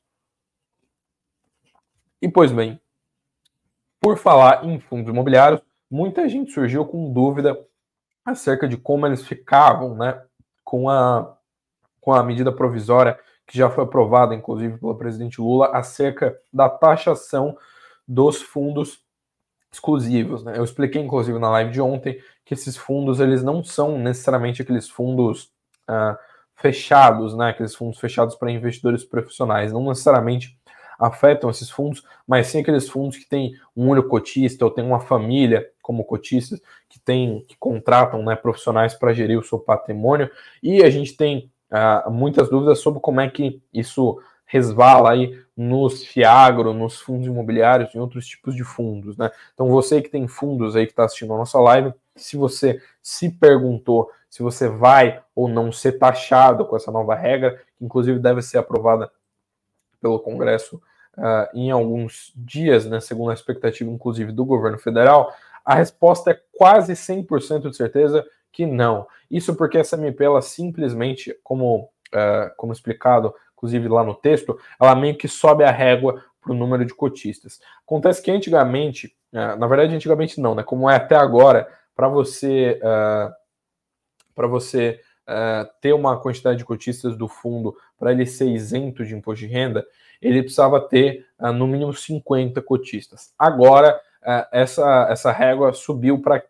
E, 2.21 2.29
pois 2.29 2.51
bem, 2.51 2.79
por 4.05 4.19
falar 4.19 4.63
em 4.63 4.79
fundos 4.79 5.09
imobiliários, 5.09 5.59
muita 5.89 6.29
gente 6.29 6.51
surgiu 6.51 6.85
com 6.85 7.11
dúvida 7.11 7.59
acerca 8.23 8.67
de 8.67 8.77
como 8.77 9.07
eles 9.07 9.27
ficavam, 9.27 9.95
né, 9.95 10.21
com 10.63 10.87
a, 10.87 11.35
com 11.99 12.13
a 12.13 12.21
medida 12.21 12.51
provisória 12.51 13.17
que 13.47 13.57
já 13.57 13.67
foi 13.67 13.83
aprovada, 13.83 14.35
inclusive, 14.35 14.77
pelo 14.77 14.93
presidente 14.93 15.41
Lula, 15.41 15.71
acerca 15.75 16.37
da 16.53 16.69
taxação 16.69 17.57
dos 18.07 18.43
fundos 18.43 18.99
exclusivos. 19.73 20.43
Né? 20.43 20.55
Eu 20.55 20.63
expliquei, 20.63 21.01
inclusive, 21.01 21.39
na 21.39 21.49
live 21.49 21.71
de 21.71 21.81
ontem, 21.81 22.21
que 22.45 22.53
esses 22.53 22.77
fundos 22.77 23.19
eles 23.19 23.41
não 23.41 23.63
são 23.63 23.97
necessariamente 23.97 24.61
aqueles 24.61 24.87
fundos 24.87 25.45
uh, 25.89 26.15
fechados, 26.53 27.35
né, 27.35 27.49
aqueles 27.49 27.73
fundos 27.73 27.99
fechados 27.99 28.35
para 28.35 28.51
investidores 28.51 29.03
profissionais, 29.03 29.73
não 29.73 29.83
necessariamente 29.87 30.59
afetam 30.99 31.49
esses 31.49 31.69
fundos, 31.69 32.03
mas 32.27 32.47
sim 32.47 32.59
aqueles 32.59 32.89
fundos 32.89 33.17
que 33.17 33.27
têm 33.27 33.53
um 33.75 33.89
único 33.89 34.09
cotista 34.09 34.65
ou 34.65 34.71
tem 34.71 34.83
uma 34.83 34.99
família 34.99 35.69
como 35.81 36.03
cotistas 36.03 36.61
que 36.89 36.99
tem 36.99 37.43
que 37.47 37.55
contratam 37.57 38.23
né, 38.23 38.35
profissionais 38.35 38.93
para 38.93 39.13
gerir 39.13 39.37
o 39.39 39.43
seu 39.43 39.59
patrimônio 39.59 40.29
e 40.61 40.83
a 40.83 40.89
gente 40.89 41.15
tem 41.15 41.51
uh, 41.71 42.09
muitas 42.09 42.49
dúvidas 42.49 42.79
sobre 42.79 42.99
como 42.99 43.21
é 43.21 43.29
que 43.29 43.61
isso 43.73 44.19
resvala 44.45 45.11
aí 45.11 45.39
nos 45.57 46.03
Fiagro, 46.03 46.73
nos 46.73 46.99
fundos 46.99 47.27
imobiliários 47.27 47.93
e 47.93 47.99
outros 47.99 48.27
tipos 48.27 48.55
de 48.55 48.63
fundos, 48.63 49.17
né? 49.17 49.31
Então 49.53 49.67
você 49.69 50.01
que 50.01 50.09
tem 50.09 50.27
fundos 50.27 50.75
aí 50.75 50.85
que 50.85 50.91
está 50.91 51.05
assistindo 51.05 51.33
a 51.33 51.37
nossa 51.37 51.59
live, 51.59 51.93
se 52.15 52.37
você 52.37 52.79
se 53.01 53.29
perguntou 53.29 54.09
se 54.35 54.43
você 54.43 54.67
vai 54.67 55.23
ou 55.33 55.47
não 55.47 55.71
ser 55.71 55.93
taxado 55.93 56.65
com 56.65 56.75
essa 56.75 56.91
nova 56.91 57.15
regra, 57.15 57.57
que 57.77 57.85
inclusive 57.85 58.19
deve 58.19 58.41
ser 58.41 58.57
aprovada 58.57 59.09
pelo 60.05 60.19
Congresso 60.19 60.79
uh, 61.17 61.49
em 61.51 61.71
alguns 61.71 62.31
dias, 62.35 62.85
né, 62.85 62.99
segundo 62.99 63.31
a 63.31 63.33
expectativa, 63.33 63.89
inclusive, 63.89 64.31
do 64.31 64.45
governo 64.45 64.77
federal, 64.77 65.33
a 65.65 65.73
resposta 65.73 66.29
é 66.29 66.39
quase 66.53 66.93
100% 66.93 67.71
de 67.71 67.75
certeza 67.75 68.23
que 68.51 68.67
não. 68.67 69.07
Isso 69.31 69.55
porque 69.55 69.79
essa 69.79 69.97
MP, 69.97 70.23
ela 70.23 70.43
simplesmente, 70.43 71.35
como, 71.43 71.89
uh, 72.13 72.55
como 72.55 72.71
explicado, 72.71 73.33
inclusive 73.53 73.87
lá 73.87 74.03
no 74.03 74.13
texto, 74.13 74.59
ela 74.79 74.93
meio 74.93 75.17
que 75.17 75.27
sobe 75.27 75.63
a 75.63 75.71
régua 75.71 76.23
para 76.39 76.51
o 76.51 76.55
número 76.55 76.85
de 76.85 76.93
cotistas. 76.93 77.59
Acontece 77.83 78.21
que 78.21 78.29
antigamente, 78.29 79.17
uh, 79.33 79.57
na 79.57 79.65
verdade, 79.65 79.95
antigamente 79.95 80.39
não, 80.39 80.53
né? 80.53 80.61
Como 80.61 80.87
é 80.87 80.97
até 80.97 81.15
agora, 81.15 81.67
para 81.95 82.07
você 82.07 82.79
para 84.35 84.47
você 84.47 84.99
ter 85.79 85.93
uma 85.93 86.19
quantidade 86.19 86.57
de 86.57 86.65
cotistas 86.65 87.15
do 87.15 87.25
fundo 87.29 87.73
para 87.97 88.11
ele 88.11 88.25
ser 88.25 88.47
isento 88.47 89.05
de 89.05 89.15
imposto 89.15 89.45
de 89.45 89.51
renda, 89.51 89.85
ele 90.21 90.41
precisava 90.41 90.79
ter 90.79 91.25
uh, 91.39 91.51
no 91.51 91.67
mínimo 91.67 91.93
50 91.93 92.61
cotistas. 92.61 93.33
Agora 93.37 93.99
essa 94.51 95.07
essa 95.11 95.31
régua 95.31 95.71
subiu 95.71 96.19
para 96.19 96.43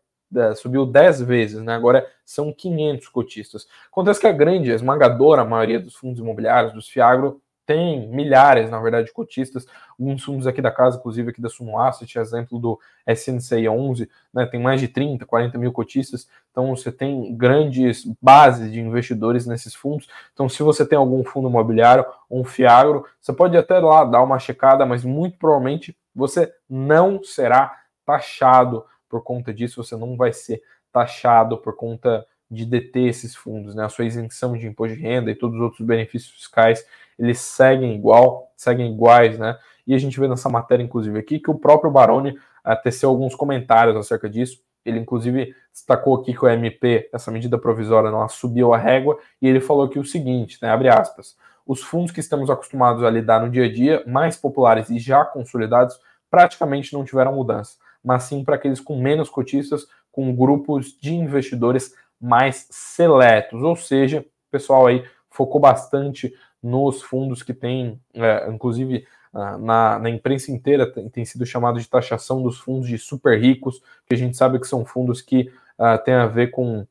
subiu 0.56 0.86
10 0.86 1.22
vezes, 1.22 1.62
né? 1.62 1.74
Agora 1.76 2.06
são 2.26 2.52
500 2.52 3.08
cotistas. 3.10 3.68
Acontece 3.88 4.20
que 4.20 4.28
a 4.28 4.32
grande, 4.32 4.72
a 4.72 4.76
esmagadora 4.76 5.46
maioria 5.46 5.80
dos 5.80 5.96
fundos 5.96 6.20
imobiliários, 6.20 6.74
dos 6.74 6.90
FIAGRO, 6.90 7.42
tem 7.66 8.08
milhares, 8.10 8.70
na 8.70 8.80
verdade, 8.80 9.08
de 9.08 9.14
cotistas. 9.14 9.66
Alguns 10.00 10.24
fundos 10.24 10.46
aqui 10.46 10.62
da 10.62 10.72
casa, 10.72 10.98
inclusive 10.98 11.30
aqui 11.30 11.42
da 11.42 11.50
Sumo 11.50 11.80
Asset, 11.80 12.20
exemplo 12.20 12.60
do 12.60 12.80
SNCI 13.08 13.68
11, 13.68 14.10
né, 14.34 14.46
tem 14.46 14.62
mais 14.62 14.80
de 14.80 14.88
30, 14.88 15.26
40 15.26 15.58
mil 15.58 15.72
cotistas. 15.72 16.28
Então, 16.52 16.76
você 16.76 16.92
tem 16.92 17.36
grandes 17.36 18.06
bases 18.22 18.72
de 18.72 18.80
investidores 18.80 19.46
nesses 19.46 19.74
fundos. 19.74 20.08
Então, 20.34 20.48
se 20.48 20.62
você 20.62 20.86
tem 20.86 20.98
algum 20.98 21.24
fundo 21.24 21.50
imobiliário 21.50 22.06
um 22.30 22.44
FIAGRO, 22.44 23.06
você 23.20 23.34
pode 23.34 23.58
até 23.58 23.80
lá 23.80 24.04
dar 24.06 24.22
uma 24.22 24.40
checada, 24.40 24.86
mas 24.86 25.04
muito 25.04 25.38
provavelmente 25.38 25.98
você 26.14 26.54
não 26.70 27.24
será 27.24 27.82
taxado 28.06 28.86
por 29.10 29.24
conta 29.24 29.54
disso, 29.54 29.84
você 29.84 29.96
não 29.96 30.16
vai 30.16 30.32
ser 30.32 30.62
taxado 30.92 31.58
por 31.58 31.76
conta 31.76 32.26
de 32.50 32.66
deter 32.66 33.08
esses 33.08 33.36
fundos, 33.36 33.74
né? 33.76 33.86
A 33.86 33.90
sua 33.90 34.06
isenção 34.06 34.58
de 34.58 34.68
imposto 34.68 34.96
de 34.96 35.02
renda 35.02 35.32
e 35.32 35.36
todos 35.36 35.58
os 35.58 35.62
outros 35.62 35.86
benefícios 35.86 36.32
fiscais 36.32 36.86
eles 37.18 37.40
seguem 37.40 37.96
igual, 37.96 38.52
seguem 38.56 38.92
iguais, 38.92 39.38
né? 39.38 39.58
E 39.88 39.94
a 39.94 39.98
gente 39.98 40.20
vê 40.20 40.28
nessa 40.28 40.50
matéria, 40.50 40.84
inclusive, 40.84 41.18
aqui, 41.18 41.40
que 41.40 41.52
o 41.52 41.56
próprio 41.56 41.92
Baroni 41.92 42.32
uh, 42.32 42.82
teceu 42.84 43.10
alguns 43.10 43.36
comentários 43.36 43.96
acerca 43.96 44.30
disso. 44.30 44.60
Ele, 44.84 45.00
inclusive, 45.00 45.56
destacou 45.72 46.16
aqui 46.16 46.34
que 46.34 46.44
o 46.44 46.48
MP, 46.48 47.10
essa 47.14 47.32
medida 47.32 47.58
provisória, 47.58 48.12
não 48.12 48.28
subiu 48.28 48.74
a 48.74 48.78
régua, 48.78 49.18
e 49.42 49.48
ele 49.48 49.60
falou 49.60 49.86
aqui 49.86 50.00
o 50.00 50.06
seguinte, 50.06 50.58
né? 50.62 50.70
Abre 50.70 50.90
aspas. 50.90 51.36
Os 51.66 51.82
fundos 51.82 52.12
que 52.12 52.20
estamos 52.20 52.50
acostumados 52.50 53.04
a 53.04 53.10
lidar 53.10 53.42
no 53.42 53.50
dia 53.50 53.66
a 53.66 53.72
dia, 53.72 54.04
mais 54.06 54.38
populares 54.38 54.90
e 54.90 55.00
já 55.00 55.26
consolidados, 55.26 56.00
praticamente 56.30 56.94
não 56.94 57.04
tiveram 57.04 57.34
mudança, 57.34 57.78
mas 58.04 58.24
sim 58.24 58.44
para 58.44 58.56
aqueles 58.56 58.80
com 58.80 59.00
menos 59.00 59.30
cotistas, 59.30 59.88
com 60.12 60.36
grupos 60.36 60.96
de 61.00 61.14
investidores 61.14 61.94
mais 62.22 62.68
seletos. 62.70 63.64
Ou 63.64 63.76
seja, 63.76 64.20
o 64.20 64.52
pessoal 64.52 64.88
aí 64.88 65.04
focou 65.30 65.60
bastante 65.60 66.34
nos 66.66 67.04
fundos 67.04 67.44
que 67.44 67.54
tem, 67.54 68.02
é, 68.16 68.50
inclusive 68.50 69.06
ah, 69.32 69.56
na, 69.58 70.00
na, 70.00 70.10
imprensa 70.10 70.52
inteira 70.52 70.92
tem, 70.92 71.08
tem, 71.10 71.24
sido 71.24 71.46
chamado 71.46 71.80
de 71.80 71.88
taxação 71.88 72.42
dos 72.42 72.58
fundos 72.58 72.88
de 72.88 72.98
super 72.98 73.40
ricos, 73.40 73.84
que 74.08 74.16
a 74.16 74.18
gente 74.18 74.36
sabe 74.36 74.60
que 74.60 74.68
são 74.68 74.84
fundos 74.84 75.22
que 75.22 75.52
uh, 75.78 76.04
têm 76.04 76.16
a 76.16 76.26
ver 76.26 76.48
com, 76.48 76.88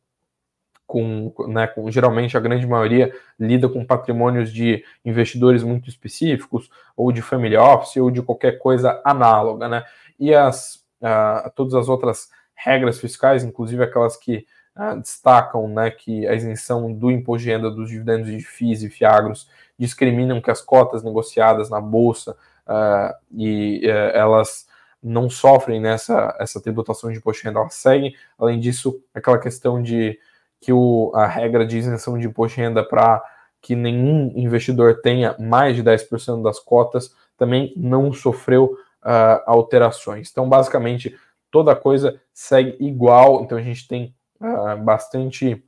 com, 0.86 1.32
né, 1.48 1.66
com, 1.66 1.90
geralmente 1.90 2.36
a 2.36 2.40
grande 2.40 2.66
maioria 2.66 3.12
lida 3.40 3.68
com 3.68 3.84
patrimônios 3.84 4.52
de 4.52 4.84
investidores 5.04 5.64
muito 5.64 5.88
específicos, 5.88 6.70
ou 6.96 7.10
de 7.10 7.20
family 7.20 7.56
office, 7.56 7.96
ou 7.96 8.12
de 8.12 8.22
qualquer 8.22 8.58
coisa 8.58 9.00
análoga, 9.04 9.68
né? 9.68 9.84
E 10.20 10.32
as, 10.32 10.84
uh, 11.00 11.50
todas 11.56 11.74
as 11.74 11.88
outras 11.88 12.28
regras 12.54 13.00
fiscais, 13.00 13.42
inclusive 13.42 13.82
aquelas 13.82 14.16
que 14.16 14.46
uh, 14.76 15.00
destacam 15.00 15.68
né, 15.68 15.90
que 15.90 16.26
a 16.26 16.34
isenção 16.34 16.92
do 16.92 17.10
imposto 17.10 17.44
de 17.44 17.50
renda 17.50 17.70
dos 17.70 17.88
dividendos 17.88 18.30
de 18.30 18.40
FIIs 18.40 18.82
e 18.82 18.90
FIAGROS 18.90 19.48
discriminam 19.78 20.40
que 20.40 20.50
as 20.50 20.60
cotas 20.60 21.02
negociadas 21.02 21.68
na 21.70 21.80
bolsa 21.80 22.36
uh, 22.66 23.14
e 23.32 23.82
uh, 23.84 24.16
elas 24.16 24.66
não 25.02 25.28
sofrem 25.28 25.80
nessa 25.80 26.34
essa 26.40 26.60
tributação 26.60 27.10
de 27.10 27.18
imposto 27.18 27.42
de 27.42 27.48
renda, 27.48 27.60
elas 27.60 27.74
seguem. 27.74 28.14
Além 28.38 28.58
disso, 28.58 29.02
aquela 29.14 29.38
questão 29.38 29.82
de 29.82 30.18
que 30.60 30.72
o, 30.72 31.12
a 31.14 31.26
regra 31.26 31.66
de 31.66 31.76
isenção 31.76 32.18
de 32.18 32.26
imposto 32.26 32.56
de 32.56 32.62
renda 32.62 32.82
para 32.82 33.22
que 33.60 33.74
nenhum 33.74 34.32
investidor 34.34 35.00
tenha 35.02 35.36
mais 35.38 35.76
de 35.76 35.82
10% 35.82 36.42
das 36.42 36.58
cotas 36.58 37.14
também 37.36 37.72
não 37.76 38.12
sofreu 38.12 38.76
uh, 39.02 39.42
alterações. 39.46 40.30
Então, 40.30 40.48
basicamente, 40.48 41.14
toda 41.50 41.74
coisa 41.74 42.20
segue 42.32 42.76
igual. 42.80 43.42
Então, 43.42 43.58
a 43.58 43.62
gente 43.62 43.86
tem 43.86 44.14
uh, 44.44 44.76
bastante 44.82 45.64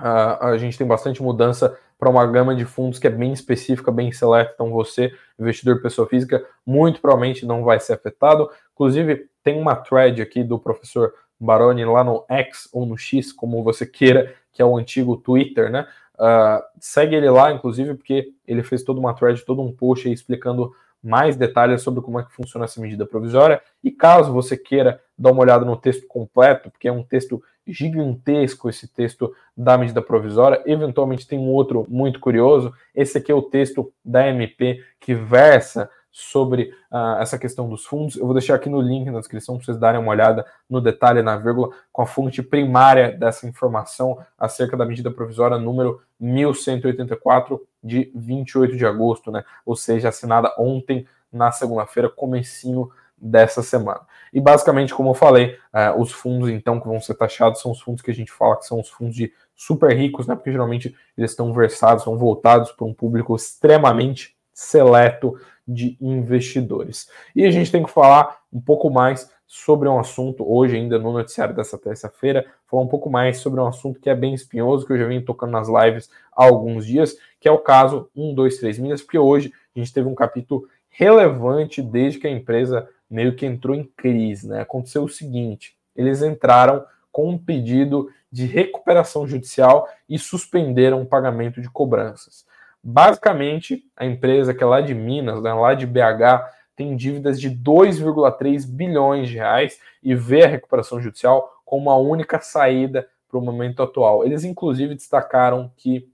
uh, 0.00 0.44
a 0.44 0.58
gente 0.58 0.76
tem 0.76 0.86
bastante 0.86 1.22
mudança 1.22 1.78
para 1.98 2.10
uma 2.10 2.26
gama 2.26 2.54
de 2.54 2.64
fundos 2.64 2.98
que 2.98 3.06
é 3.06 3.10
bem 3.10 3.32
específica, 3.32 3.90
bem 3.90 4.12
seleta. 4.12 4.52
Então, 4.54 4.70
você, 4.70 5.12
investidor 5.38 5.80
pessoa 5.80 6.08
física, 6.08 6.44
muito 6.66 7.00
provavelmente 7.00 7.46
não 7.46 7.64
vai 7.64 7.80
ser 7.80 7.94
afetado. 7.94 8.50
Inclusive, 8.72 9.28
tem 9.42 9.58
uma 9.58 9.76
thread 9.76 10.20
aqui 10.20 10.42
do 10.42 10.58
professor 10.58 11.14
Baroni 11.38 11.84
lá 11.84 12.02
no 12.02 12.24
X 12.28 12.68
ou 12.72 12.84
no 12.84 12.96
X, 12.96 13.32
como 13.32 13.62
você 13.62 13.86
queira, 13.86 14.34
que 14.52 14.60
é 14.60 14.64
o 14.64 14.76
antigo 14.76 15.16
Twitter, 15.16 15.70
né? 15.70 15.86
Uh, 16.14 16.62
segue 16.78 17.16
ele 17.16 17.28
lá, 17.28 17.52
inclusive, 17.52 17.94
porque 17.94 18.32
ele 18.46 18.62
fez 18.62 18.82
toda 18.82 19.00
uma 19.00 19.14
thread, 19.14 19.44
todo 19.44 19.62
um 19.62 19.72
post 19.72 20.06
aí 20.06 20.14
explicando 20.14 20.72
mais 21.02 21.36
detalhes 21.36 21.82
sobre 21.82 22.00
como 22.00 22.18
é 22.18 22.24
que 22.24 22.32
funciona 22.32 22.64
essa 22.64 22.80
medida 22.80 23.04
provisória. 23.04 23.60
E 23.82 23.90
caso 23.90 24.32
você 24.32 24.56
queira 24.56 25.00
dar 25.18 25.32
uma 25.32 25.42
olhada 25.42 25.64
no 25.64 25.76
texto 25.76 26.06
completo, 26.06 26.70
porque 26.70 26.88
é 26.88 26.92
um 26.92 27.02
texto 27.02 27.42
gigantesco 27.66 28.68
esse 28.68 28.88
texto 28.88 29.34
da 29.56 29.78
medida 29.78 30.02
provisória. 30.02 30.62
Eventualmente 30.66 31.26
tem 31.26 31.38
um 31.38 31.48
outro 31.48 31.86
muito 31.88 32.20
curioso. 32.20 32.72
Esse 32.94 33.18
aqui 33.18 33.32
é 33.32 33.34
o 33.34 33.42
texto 33.42 33.92
da 34.04 34.28
MP 34.28 34.82
que 35.00 35.14
versa 35.14 35.88
sobre 36.16 36.72
uh, 36.92 37.20
essa 37.20 37.36
questão 37.36 37.68
dos 37.68 37.84
fundos. 37.84 38.16
Eu 38.16 38.24
vou 38.24 38.34
deixar 38.34 38.54
aqui 38.54 38.68
no 38.68 38.80
link 38.80 39.10
na 39.10 39.18
descrição 39.18 39.56
para 39.56 39.64
vocês 39.64 39.78
darem 39.78 40.00
uma 40.00 40.12
olhada 40.12 40.46
no 40.70 40.80
detalhe 40.80 41.22
na 41.22 41.36
vírgula 41.36 41.70
com 41.92 42.02
a 42.02 42.06
fonte 42.06 42.40
primária 42.40 43.10
dessa 43.10 43.48
informação 43.48 44.18
acerca 44.38 44.76
da 44.76 44.86
medida 44.86 45.10
provisória 45.10 45.58
número 45.58 46.00
1184 46.20 47.60
de 47.82 48.12
28 48.14 48.76
de 48.76 48.86
agosto, 48.86 49.32
né? 49.32 49.44
Ou 49.66 49.74
seja, 49.74 50.08
assinada 50.08 50.54
ontem 50.56 51.04
na 51.32 51.50
segunda-feira, 51.50 52.08
comecinho 52.08 52.88
dessa 53.24 53.62
semana. 53.62 54.00
E 54.32 54.40
basicamente, 54.40 54.94
como 54.94 55.10
eu 55.10 55.14
falei, 55.14 55.56
uh, 55.72 55.98
os 55.98 56.12
fundos 56.12 56.50
então 56.50 56.78
que 56.78 56.86
vão 56.86 57.00
ser 57.00 57.14
taxados 57.14 57.60
são 57.60 57.72
os 57.72 57.80
fundos 57.80 58.02
que 58.02 58.10
a 58.10 58.14
gente 58.14 58.30
fala 58.30 58.58
que 58.58 58.66
são 58.66 58.78
os 58.78 58.90
fundos 58.90 59.16
de 59.16 59.32
super 59.54 59.96
ricos, 59.96 60.26
né? 60.26 60.34
Porque 60.34 60.52
geralmente 60.52 60.94
eles 61.16 61.30
estão 61.30 61.52
versados, 61.54 62.04
são 62.04 62.18
voltados 62.18 62.70
para 62.72 62.86
um 62.86 62.92
público 62.92 63.34
extremamente 63.34 64.36
seleto 64.52 65.38
de 65.66 65.96
investidores. 66.00 67.08
E 67.34 67.46
a 67.46 67.50
gente 67.50 67.72
tem 67.72 67.82
que 67.82 67.90
falar 67.90 68.40
um 68.52 68.60
pouco 68.60 68.90
mais 68.90 69.32
sobre 69.46 69.88
um 69.88 69.98
assunto, 69.98 70.44
hoje 70.46 70.76
ainda 70.76 70.98
no 70.98 71.12
noticiário 71.12 71.54
dessa 71.54 71.78
terça-feira, 71.78 72.44
falar 72.66 72.82
um 72.82 72.88
pouco 72.88 73.08
mais 73.08 73.38
sobre 73.38 73.60
um 73.60 73.66
assunto 73.66 74.00
que 74.00 74.10
é 74.10 74.14
bem 74.14 74.34
espinhoso, 74.34 74.84
que 74.84 74.92
eu 74.92 74.98
já 74.98 75.06
venho 75.06 75.24
tocando 75.24 75.52
nas 75.52 75.68
lives 75.68 76.10
há 76.36 76.44
alguns 76.44 76.84
dias, 76.84 77.16
que 77.40 77.48
é 77.48 77.52
o 77.52 77.58
caso 77.58 78.10
1, 78.14 78.34
2, 78.34 78.58
3 78.58 78.78
milhas, 78.78 79.02
porque 79.02 79.18
hoje 79.18 79.52
a 79.74 79.78
gente 79.78 79.92
teve 79.92 80.08
um 80.08 80.14
capítulo 80.14 80.68
relevante 80.90 81.82
desde 81.82 82.18
que 82.18 82.26
a 82.26 82.30
empresa 82.30 82.88
meio 83.10 83.34
que 83.36 83.46
entrou 83.46 83.76
em 83.76 83.84
crise. 83.84 84.48
Né? 84.48 84.60
Aconteceu 84.60 85.04
o 85.04 85.08
seguinte: 85.08 85.76
eles 85.94 86.22
entraram 86.22 86.84
com 87.12 87.30
um 87.30 87.38
pedido 87.38 88.10
de 88.30 88.46
recuperação 88.46 89.26
judicial 89.26 89.88
e 90.08 90.18
suspenderam 90.18 91.00
o 91.00 91.06
pagamento 91.06 91.60
de 91.60 91.70
cobranças. 91.70 92.44
Basicamente, 92.82 93.84
a 93.96 94.04
empresa 94.04 94.52
que 94.52 94.62
é 94.62 94.66
lá 94.66 94.80
de 94.80 94.94
Minas, 94.94 95.40
né, 95.40 95.54
lá 95.54 95.72
de 95.72 95.86
BH, 95.86 96.44
tem 96.76 96.96
dívidas 96.96 97.40
de 97.40 97.48
2,3 97.48 98.66
bilhões 98.66 99.28
de 99.28 99.36
reais 99.36 99.80
e 100.02 100.14
vê 100.14 100.44
a 100.44 100.48
recuperação 100.48 101.00
judicial 101.00 101.62
como 101.64 101.88
a 101.88 101.96
única 101.96 102.40
saída 102.40 103.08
para 103.28 103.38
o 103.38 103.42
momento 103.42 103.82
atual. 103.82 104.24
Eles, 104.24 104.44
inclusive, 104.44 104.94
destacaram 104.94 105.72
que 105.76 106.08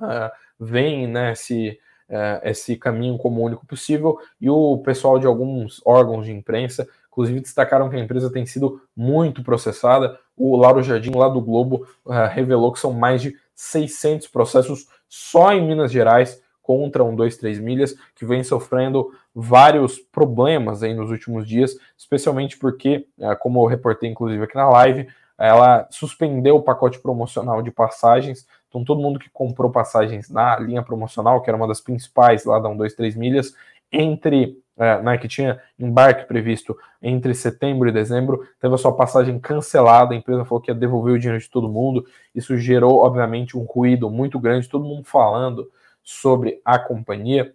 uh, 0.00 0.30
veem 0.60 1.06
né, 1.06 1.32
esse, 1.32 1.78
uh, 2.08 2.40
esse 2.42 2.76
caminho 2.76 3.18
como 3.18 3.42
único 3.42 3.66
possível, 3.66 4.18
e 4.40 4.48
o 4.50 4.78
pessoal 4.78 5.18
de 5.18 5.26
alguns 5.26 5.80
órgãos 5.84 6.26
de 6.26 6.32
imprensa, 6.32 6.88
inclusive, 7.08 7.40
destacaram 7.40 7.88
que 7.88 7.96
a 7.96 8.00
empresa 8.00 8.32
tem 8.32 8.44
sido 8.46 8.80
muito 8.96 9.42
processada. 9.42 10.18
O 10.36 10.56
Lauro 10.56 10.82
Jardim, 10.82 11.12
lá 11.14 11.28
do 11.28 11.40
Globo, 11.40 11.86
uh, 12.04 12.28
revelou 12.30 12.72
que 12.72 12.80
são 12.80 12.92
mais 12.92 13.22
de 13.22 13.36
600 13.54 14.28
processos 14.28 14.88
só 15.08 15.52
em 15.52 15.66
Minas 15.66 15.92
Gerais 15.92 16.42
contra 16.60 17.04
um 17.04 17.14
2-3 17.14 17.60
milhas, 17.60 17.94
que 18.14 18.24
vem 18.24 18.42
sofrendo 18.42 19.10
vários 19.34 19.98
problemas 19.98 20.82
aí 20.82 20.94
nos 20.94 21.10
últimos 21.10 21.46
dias, 21.46 21.76
especialmente 21.96 22.56
porque, 22.56 23.06
como 23.40 23.60
eu 23.62 23.66
reportei 23.66 24.08
inclusive 24.08 24.42
aqui 24.42 24.54
na 24.54 24.70
live, 24.70 25.06
ela 25.38 25.86
suspendeu 25.90 26.56
o 26.56 26.62
pacote 26.62 26.98
promocional 27.00 27.62
de 27.62 27.70
passagens. 27.70 28.46
Então, 28.74 28.82
todo 28.82 29.00
mundo 29.00 29.20
que 29.20 29.30
comprou 29.30 29.70
passagens 29.70 30.28
na 30.28 30.58
linha 30.58 30.82
promocional, 30.82 31.40
que 31.40 31.48
era 31.48 31.56
uma 31.56 31.68
das 31.68 31.80
principais 31.80 32.44
lá 32.44 32.58
da 32.58 32.68
1, 32.68 32.76
2, 32.76 32.94
3 32.94 33.14
milhas, 33.14 33.54
entre 33.92 34.58
é, 34.76 35.00
né, 35.00 35.16
que 35.16 35.28
tinha 35.28 35.60
embarque 35.78 36.26
previsto 36.26 36.76
entre 37.00 37.32
setembro 37.32 37.88
e 37.88 37.92
dezembro, 37.92 38.44
teve 38.58 38.74
a 38.74 38.78
sua 38.78 38.92
passagem 38.92 39.38
cancelada. 39.38 40.12
A 40.12 40.16
empresa 40.16 40.44
falou 40.44 40.60
que 40.60 40.72
ia 40.72 40.74
devolver 40.74 41.14
o 41.14 41.18
dinheiro 41.20 41.40
de 41.40 41.48
todo 41.48 41.68
mundo. 41.68 42.04
Isso 42.34 42.56
gerou, 42.58 42.98
obviamente, 42.98 43.56
um 43.56 43.62
ruído 43.62 44.10
muito 44.10 44.40
grande, 44.40 44.68
todo 44.68 44.84
mundo 44.84 45.04
falando 45.04 45.70
sobre 46.02 46.60
a 46.64 46.76
companhia. 46.76 47.54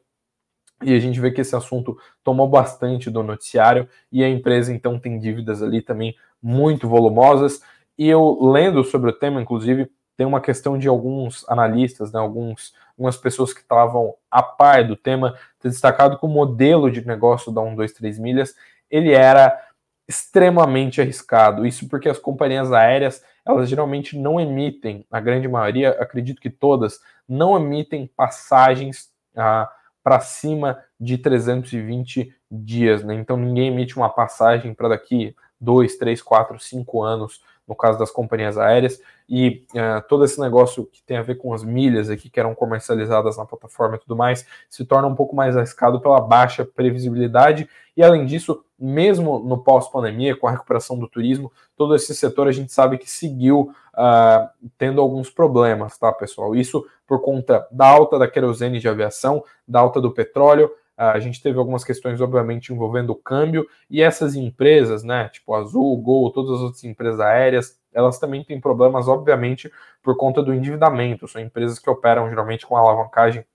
E 0.81 0.95
a 0.95 0.99
gente 0.99 1.19
vê 1.19 1.31
que 1.31 1.41
esse 1.41 1.53
assunto 1.53 1.97
tomou 2.23 2.47
bastante 2.47 3.11
do 3.11 3.21
noticiário 3.21 3.89
e 4.09 4.23
a 4.23 4.29
empresa 4.29 4.73
então 4.73 4.97
tem 4.97 5.19
dívidas 5.19 5.61
ali 5.61 5.81
também 5.81 6.15
muito 6.41 6.87
volumosas. 6.87 7.61
E 7.97 8.07
eu 8.07 8.39
lendo 8.41 8.81
sobre 8.85 9.09
o 9.09 9.13
tema, 9.13 9.41
inclusive, 9.41 9.91
tem 10.19 10.27
uma 10.27 10.41
questão 10.41 10.77
de 10.77 10.85
alguns 10.85 11.45
analistas, 11.47 12.11
né, 12.11 12.19
alguns, 12.19 12.73
algumas 12.89 13.15
pessoas 13.15 13.53
que 13.53 13.61
estavam 13.61 14.15
a 14.29 14.43
par 14.43 14.85
do 14.85 14.97
tema, 14.97 15.33
ter 15.61 15.69
destacado 15.69 16.19
que 16.19 16.25
o 16.25 16.27
modelo 16.27 16.91
de 16.91 17.07
negócio 17.07 17.53
da 17.53 17.61
1, 17.61 17.73
2, 17.73 17.93
3 17.93 18.19
milhas, 18.19 18.53
ele 18.91 19.13
era 19.13 19.57
extremamente 20.05 20.99
arriscado. 20.99 21.65
Isso 21.65 21.87
porque 21.87 22.09
as 22.09 22.19
companhias 22.19 22.69
aéreas, 22.73 23.23
elas 23.45 23.69
geralmente 23.69 24.19
não 24.19 24.41
emitem, 24.41 25.05
a 25.09 25.21
grande 25.21 25.47
maioria, 25.47 25.91
acredito 25.91 26.41
que 26.41 26.49
todas, 26.49 26.99
não 27.25 27.55
emitem 27.55 28.05
passagens 28.05 29.09
ah, 29.37 29.71
para 30.03 30.19
cima 30.19 30.83
de 30.99 31.17
320 31.17 32.35
dias, 32.51 33.05
né? 33.05 33.15
Então 33.15 33.37
ninguém 33.37 33.69
emite 33.69 33.95
uma 33.95 34.09
passagem 34.09 34.73
para 34.73 34.89
daqui 34.89 35.33
dois, 35.61 35.95
três, 35.95 36.21
quatro, 36.21 36.59
cinco 36.59 37.01
anos, 37.01 37.41
no 37.69 37.75
caso 37.75 37.99
das 37.99 38.09
companhias 38.09 38.57
aéreas, 38.57 38.99
e 39.29 39.63
uh, 39.75 40.01
todo 40.09 40.25
esse 40.25 40.41
negócio 40.41 40.87
que 40.87 41.03
tem 41.03 41.17
a 41.17 41.21
ver 41.21 41.35
com 41.35 41.53
as 41.53 41.63
milhas 41.63 42.09
aqui 42.09 42.31
que 42.31 42.39
eram 42.39 42.55
comercializadas 42.55 43.37
na 43.37 43.45
plataforma 43.45 43.95
e 43.95 43.99
tudo 43.99 44.15
mais, 44.15 44.43
se 44.67 44.83
torna 44.83 45.07
um 45.07 45.13
pouco 45.13 45.35
mais 45.35 45.55
arriscado 45.55 46.01
pela 46.01 46.19
baixa 46.19 46.65
previsibilidade, 46.65 47.69
e 47.95 48.03
além 48.03 48.25
disso, 48.25 48.63
mesmo 48.77 49.37
no 49.39 49.59
pós-pandemia, 49.59 50.35
com 50.35 50.47
a 50.47 50.51
recuperação 50.51 50.97
do 50.97 51.07
turismo, 51.07 51.51
todo 51.77 51.93
esse 51.93 52.15
setor 52.15 52.47
a 52.47 52.51
gente 52.51 52.73
sabe 52.73 52.97
que 52.97 53.09
seguiu 53.09 53.71
uh, 53.93 54.49
tendo 54.77 54.99
alguns 54.99 55.29
problemas, 55.29 55.95
tá, 55.97 56.11
pessoal? 56.11 56.55
Isso 56.55 56.83
por 57.05 57.21
conta 57.21 57.67
da 57.69 57.87
alta 57.87 58.17
da 58.17 58.27
querosene 58.27 58.79
de 58.79 58.89
aviação, 58.89 59.43
da 59.67 59.79
alta 59.79 60.01
do 60.01 60.11
petróleo, 60.11 60.71
a 61.01 61.17
gente 61.19 61.41
teve 61.41 61.57
algumas 61.57 61.85
questões, 61.85 62.19
obviamente, 62.19 62.73
envolvendo 62.73 63.11
o 63.11 63.15
câmbio, 63.15 63.65
e 63.89 64.01
essas 64.01 64.35
empresas, 64.35 65.01
né, 65.01 65.29
tipo 65.29 65.53
Azul, 65.53 65.95
Gol, 66.01 66.29
todas 66.29 66.51
as 66.51 66.59
outras 66.59 66.83
empresas 66.83 67.21
aéreas, 67.21 67.79
elas 67.93 68.19
também 68.19 68.43
têm 68.43 68.59
problemas, 68.59 69.07
obviamente, 69.07 69.71
por 70.03 70.17
conta 70.17 70.43
do 70.43 70.53
endividamento. 70.53 71.25
São 71.25 71.41
empresas 71.41 71.79
que 71.79 71.89
operam 71.89 72.27
geralmente 72.29 72.67
com 72.67 72.75
alavancagem 72.75 73.45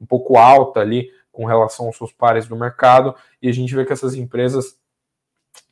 um 0.00 0.06
pouco 0.06 0.38
alta 0.38 0.80
ali 0.80 1.10
com 1.32 1.44
relação 1.46 1.86
aos 1.86 1.96
seus 1.96 2.12
pares 2.12 2.46
do 2.46 2.54
mercado, 2.54 3.12
e 3.42 3.48
a 3.48 3.52
gente 3.52 3.74
vê 3.74 3.84
que 3.84 3.92
essas 3.92 4.14
empresas 4.14 4.78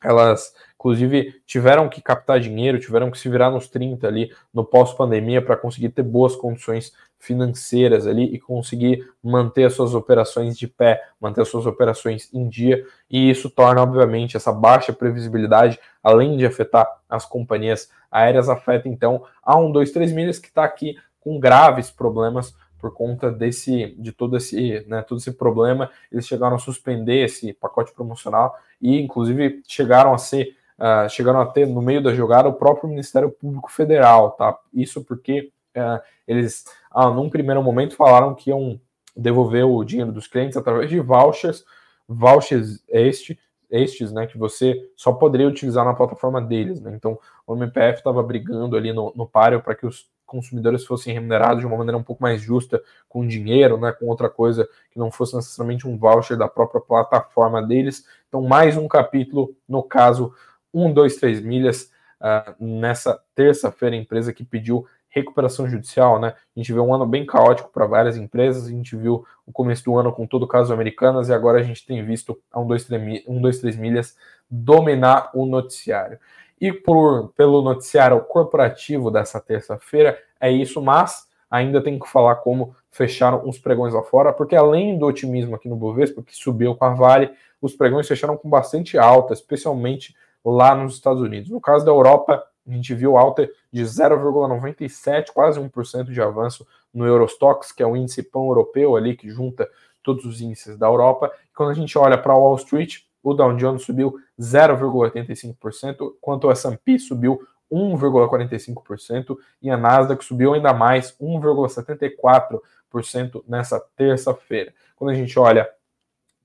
elas 0.03 0.53
inclusive 0.83 1.41
tiveram 1.47 1.89
que 1.89 2.03
captar 2.03 2.41
dinheiro, 2.41 2.81
tiveram 2.81 3.09
que 3.09 3.17
se 3.17 3.29
virar 3.29 3.53
nos 3.53 3.69
30 3.69 4.05
ali 4.05 4.33
no 4.53 4.65
pós-pandemia 4.65 5.41
para 5.41 5.57
conseguir 5.57 5.91
ter 5.91 6.03
boas 6.03 6.35
condições 6.35 6.93
financeiras 7.21 8.05
ali 8.05 8.25
e 8.35 8.41
conseguir 8.41 9.09
manter 9.23 9.63
as 9.63 9.75
suas 9.75 9.95
operações 9.95 10.59
de 10.59 10.67
pé, 10.67 11.01
manter 11.21 11.43
as 11.43 11.49
suas 11.49 11.67
operações 11.67 12.29
em 12.35 12.49
dia, 12.49 12.85
e 13.09 13.31
isso 13.31 13.49
torna, 13.49 13.81
obviamente, 13.81 14.37
essa 14.37 14.53
baixa 14.53 14.93
previsibilidade, 14.93 15.79
além 16.03 16.37
de 16.37 16.45
afetar 16.45 16.85
as 17.09 17.25
companhias 17.25 17.89
aéreas, 18.11 18.49
afeta 18.49 18.89
então 18.89 19.25
a 19.41 19.57
1, 19.57 19.71
2, 19.71 19.93
3 19.93 20.13
milhas 20.13 20.41
que 20.41 20.49
está 20.49 20.65
aqui 20.65 20.97
com 21.21 21.39
graves 21.39 21.93
problemas 21.93 22.57
por 22.83 22.93
conta 22.93 23.31
desse 23.31 23.95
de 23.97 24.11
todo 24.11 24.37
esse, 24.37 24.85
né, 24.89 25.03
todo 25.03 25.19
esse 25.19 25.31
problema, 25.31 25.89
eles 26.11 26.27
chegaram 26.27 26.57
a 26.57 26.59
suspender 26.59 27.25
esse 27.25 27.53
pacote 27.53 27.93
promocional 27.93 28.59
e 28.81 29.01
inclusive 29.01 29.63
chegaram 29.69 30.13
a 30.13 30.19
ser 30.19 30.57
uh, 30.81 31.09
chegaram 31.09 31.41
a 31.41 31.47
ter 31.47 31.65
no 31.65 31.81
meio 31.81 32.03
da 32.03 32.13
jogada 32.13 32.49
o 32.49 32.55
próprio 32.55 32.89
Ministério 32.89 33.31
Público 33.31 33.71
Federal, 33.71 34.33
tá? 34.33 34.59
Isso 34.75 35.05
porque 35.05 35.53
uh, 35.77 36.03
eles, 36.27 36.65
ah, 36.91 37.09
num 37.09 37.31
primeiro 37.31 37.63
momento, 37.63 37.95
falaram 37.95 38.35
que 38.35 38.51
iam 38.51 38.81
devolver 39.17 39.65
o 39.65 39.85
dinheiro 39.85 40.11
dos 40.11 40.27
clientes 40.27 40.57
através 40.57 40.91
de 40.91 40.99
vouchers, 40.99 41.65
vouchers 42.09 42.83
este, 42.89 43.39
estes, 43.71 44.11
né, 44.13 44.27
que 44.27 44.37
você 44.37 44.91
só 44.97 45.13
poderia 45.13 45.47
utilizar 45.47 45.85
na 45.85 45.95
plataforma 45.95 46.41
deles, 46.41 46.81
né? 46.81 46.93
Então, 46.97 47.17
o 47.47 47.55
MPF 47.55 47.99
estava 47.99 48.23
brigando 48.23 48.77
ali 48.77 48.93
no, 48.93 49.13
no 49.15 49.27
páreo 49.27 49.63
para 49.63 49.75
que 49.75 49.87
os 49.87 50.11
consumidores 50.33 50.87
fossem 50.87 51.13
remunerados 51.13 51.61
de 51.61 51.67
uma 51.67 51.77
maneira 51.77 51.99
um 51.99 52.03
pouco 52.03 52.23
mais 52.23 52.41
justa, 52.41 52.83
com 53.07 53.27
dinheiro, 53.27 53.77
né, 53.77 53.93
com 53.93 54.07
outra 54.07 54.31
coisa 54.31 54.67
que 54.91 54.99
não 54.99 55.11
fosse 55.11 55.37
necessariamente 55.37 55.87
um 55.87 55.99
voucher 55.99 56.39
da 56.39 56.49
própria 56.49 56.81
plataforma 56.81 57.63
deles. 57.63 58.07
Então, 58.29 58.41
mais 58.41 58.79
um 58.79 58.89
capítulo 58.89 59.55
no 59.69 59.83
caso 59.83 60.35
1, 60.73 60.91
2, 60.95 61.17
3 61.17 61.41
milhas 61.43 61.91
uh, 62.19 62.55
nessa 62.59 63.21
terça-feira, 63.35 63.95
empresa 63.95 64.33
que 64.33 64.43
pediu 64.43 64.87
recuperação 65.11 65.69
judicial, 65.69 66.19
né? 66.19 66.29
A 66.29 66.59
gente 66.59 66.73
vê 66.73 66.81
um 66.81 66.95
ano 66.95 67.07
bem 67.07 67.27
caótico 67.27 67.71
para 67.71 67.85
várias 67.85 68.17
empresas, 68.17 68.67
a 68.67 68.71
gente 68.71 68.97
viu 68.97 69.27
o 69.47 69.53
começo 69.53 69.85
do 69.85 69.95
ano 69.95 70.11
com 70.11 70.27
todo 70.27 70.45
o 70.45 70.49
caso 70.49 70.73
Americanas 70.73 71.29
e 71.29 71.35
agora 71.35 71.61
a 71.61 71.63
gente 71.63 71.85
tem 71.85 72.03
visto 72.03 72.41
a 72.51 72.59
1, 72.59 72.67
2, 72.67 72.85
3, 72.85 73.25
1, 73.29 73.41
2, 73.43 73.59
3 73.59 73.77
milhas 73.77 74.17
dominar 74.49 75.31
o 75.35 75.45
noticiário. 75.45 76.19
E 76.63 76.73
por, 76.73 77.33
pelo 77.37 77.61
noticiário 77.61 78.21
corporativo 78.21 79.11
dessa 79.11 79.41
terça-feira, 79.41 80.17
é 80.41 80.49
isso, 80.49 80.81
mas 80.81 81.27
ainda 81.51 81.83
tem 81.83 81.99
que 81.99 82.09
falar 82.09 82.37
como 82.37 82.77
fecharam 82.89 83.49
os 83.49 83.59
pregões 83.59 83.93
lá 83.93 84.03
fora, 84.05 84.33
porque 84.33 84.55
além 84.55 84.97
do 84.97 85.05
otimismo 85.07 85.57
aqui 85.57 85.69
no 85.69 85.75
Bovespa, 85.75 86.23
que 86.23 86.37
subiu 86.37 86.77
com 86.77 86.85
a 86.85 86.95
Vale, 86.95 87.33
os 87.61 87.75
pregões 87.75 88.07
fecharam 88.07 88.37
com 88.37 88.49
bastante 88.49 88.97
alta, 88.97 89.33
especialmente 89.33 90.15
lá 90.45 90.73
nos 90.73 90.95
Estados 90.95 91.21
Unidos. 91.21 91.51
No 91.51 91.61
caso 91.61 91.85
da 91.85 91.91
Europa, 91.91 92.47
a 92.65 92.71
gente 92.71 92.95
viu 92.95 93.17
alta 93.17 93.51
de 93.73 93.83
0,97, 93.83 95.33
quase 95.35 95.59
1% 95.59 96.13
de 96.13 96.23
avanço 96.23 96.65
no 96.95 97.05
Eurostox, 97.05 97.73
que 97.73 97.83
é 97.83 97.87
o 97.87 97.97
índice 97.97 98.23
pão-europeu 98.23 98.95
ali 98.95 99.17
que 99.17 99.29
junta 99.29 99.69
todos 100.01 100.25
os 100.25 100.41
índices 100.41 100.79
da 100.79 100.87
Europa. 100.87 101.33
Quando 101.57 101.71
a 101.71 101.75
gente 101.75 101.99
olha 101.99 102.17
para 102.17 102.37
Wall 102.37 102.55
Street, 102.55 103.01
o 103.23 103.35
Dow 103.35 103.55
Jones 103.57 103.83
subiu 103.83 104.15
0,85%, 104.41 106.15
enquanto 106.19 106.45
o 106.45 106.51
S&P 106.51 106.99
subiu 106.99 107.41
1,45% 107.73 109.37
e 109.63 109.71
a 109.71 109.77
Nasdaq 109.77 110.25
subiu 110.25 110.55
ainda 110.55 110.75
mais 110.75 111.17
1,74% 111.19 113.43
nessa 113.49 113.81
terça-feira. 113.97 114.73
Quando 114.97 115.11
a 115.11 115.15
gente 115.15 115.37
olha 115.39 115.69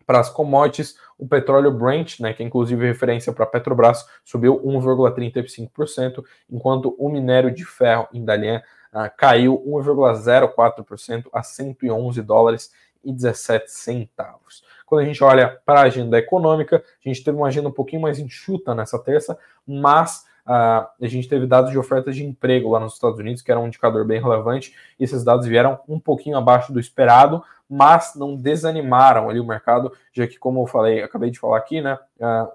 para 0.06 0.20
as 0.22 0.30
commodities, 0.30 0.96
o 1.18 1.28
petróleo 1.28 1.70
Brent, 1.70 2.22
né, 2.22 2.34
que 2.34 2.42
é 2.42 2.46
inclusive 2.46 2.88
referência 2.88 3.34
para 3.34 3.46
Petrobras, 3.46 4.08
subiu 4.24 4.58
1,35%, 4.64 6.24
enquanto 6.50 6.96
o 6.98 7.10
minério 7.10 7.54
de 7.54 7.66
ferro 7.66 8.08
em 8.14 8.24
Dalian 8.24 8.64
uh, 8.94 9.12
caiu 9.18 9.62
1,04% 9.68 11.26
a 11.34 11.44
111 11.44 12.22
dólares 12.22 12.72
17 12.72 12.87
centavos. 13.68 14.64
Quando 14.86 15.02
a 15.02 15.06
gente 15.06 15.24
olha 15.24 15.60
para 15.66 15.82
a 15.82 15.84
agenda 15.84 16.18
econômica, 16.18 16.78
a 16.78 17.10
gente 17.10 17.24
teve 17.24 17.38
uma 17.38 17.48
agenda 17.48 17.70
um 17.70 17.74
pouquinho 17.74 18.02
mais 18.02 18.20
enxuta 18.20 18.74
nessa 18.74 18.98
terça, 19.00 19.38
mas 19.66 20.26
Uh, 20.48 20.88
a 21.02 21.08
gente 21.08 21.28
teve 21.28 21.46
dados 21.46 21.72
de 21.72 21.78
ofertas 21.78 22.16
de 22.16 22.26
emprego 22.26 22.72
lá 22.72 22.80
nos 22.80 22.94
Estados 22.94 23.20
Unidos, 23.20 23.42
que 23.42 23.52
era 23.52 23.60
um 23.60 23.68
indicador 23.68 24.06
bem 24.06 24.22
relevante. 24.22 24.74
E 24.98 25.04
esses 25.04 25.22
dados 25.22 25.46
vieram 25.46 25.78
um 25.90 26.00
pouquinho 26.00 26.38
abaixo 26.38 26.72
do 26.72 26.80
esperado, 26.80 27.44
mas 27.70 28.16
não 28.16 28.34
desanimaram 28.34 29.30
ali 29.30 29.42
o 29.42 29.46
mercado, 29.46 29.92
já 30.14 30.26
que, 30.26 30.40
como 30.40 30.62
eu 30.62 30.68
falei, 30.68 31.04
acabei 31.04 31.30
de 31.30 31.38
falar 31.38 31.58
aqui, 31.58 31.82
né, 31.82 32.00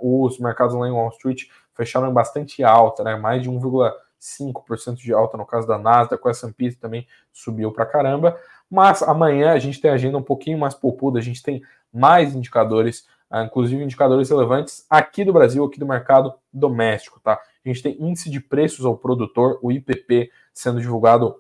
uh, 0.00 0.24
os 0.24 0.38
mercados 0.38 0.74
lá 0.74 0.88
em 0.88 0.90
Wall 0.90 1.10
Street 1.10 1.44
fecharam 1.74 2.10
bastante 2.12 2.64
alta, 2.64 3.04
né, 3.04 3.14
mais 3.16 3.42
de 3.42 3.50
1,5% 3.50 4.94
de 4.94 5.12
alta 5.12 5.36
no 5.36 5.44
caso 5.44 5.66
da 5.66 5.76
Nasdaq, 5.76 6.24
o 6.24 6.30
S&P 6.30 6.72
também 6.76 7.06
subiu 7.30 7.72
para 7.72 7.84
caramba, 7.84 8.38
mas 8.72 9.02
amanhã 9.02 9.52
a 9.52 9.58
gente 9.58 9.78
tem 9.78 9.90
agenda 9.90 10.16
um 10.16 10.22
pouquinho 10.22 10.58
mais 10.58 10.72
popuda, 10.72 11.18
a 11.18 11.22
gente 11.22 11.42
tem 11.42 11.62
mais 11.92 12.34
indicadores, 12.34 13.06
uh, 13.30 13.44
inclusive 13.44 13.84
indicadores 13.84 14.30
relevantes 14.30 14.86
aqui 14.88 15.26
do 15.26 15.32
Brasil, 15.32 15.62
aqui 15.62 15.78
do 15.78 15.86
mercado 15.86 16.32
doméstico, 16.50 17.20
tá? 17.20 17.34
A 17.34 17.68
gente 17.68 17.82
tem 17.82 18.02
índice 18.02 18.30
de 18.30 18.40
preços 18.40 18.86
ao 18.86 18.96
produtor, 18.96 19.58
o 19.60 19.70
IPP, 19.70 20.30
sendo 20.54 20.80
divulgado 20.80 21.36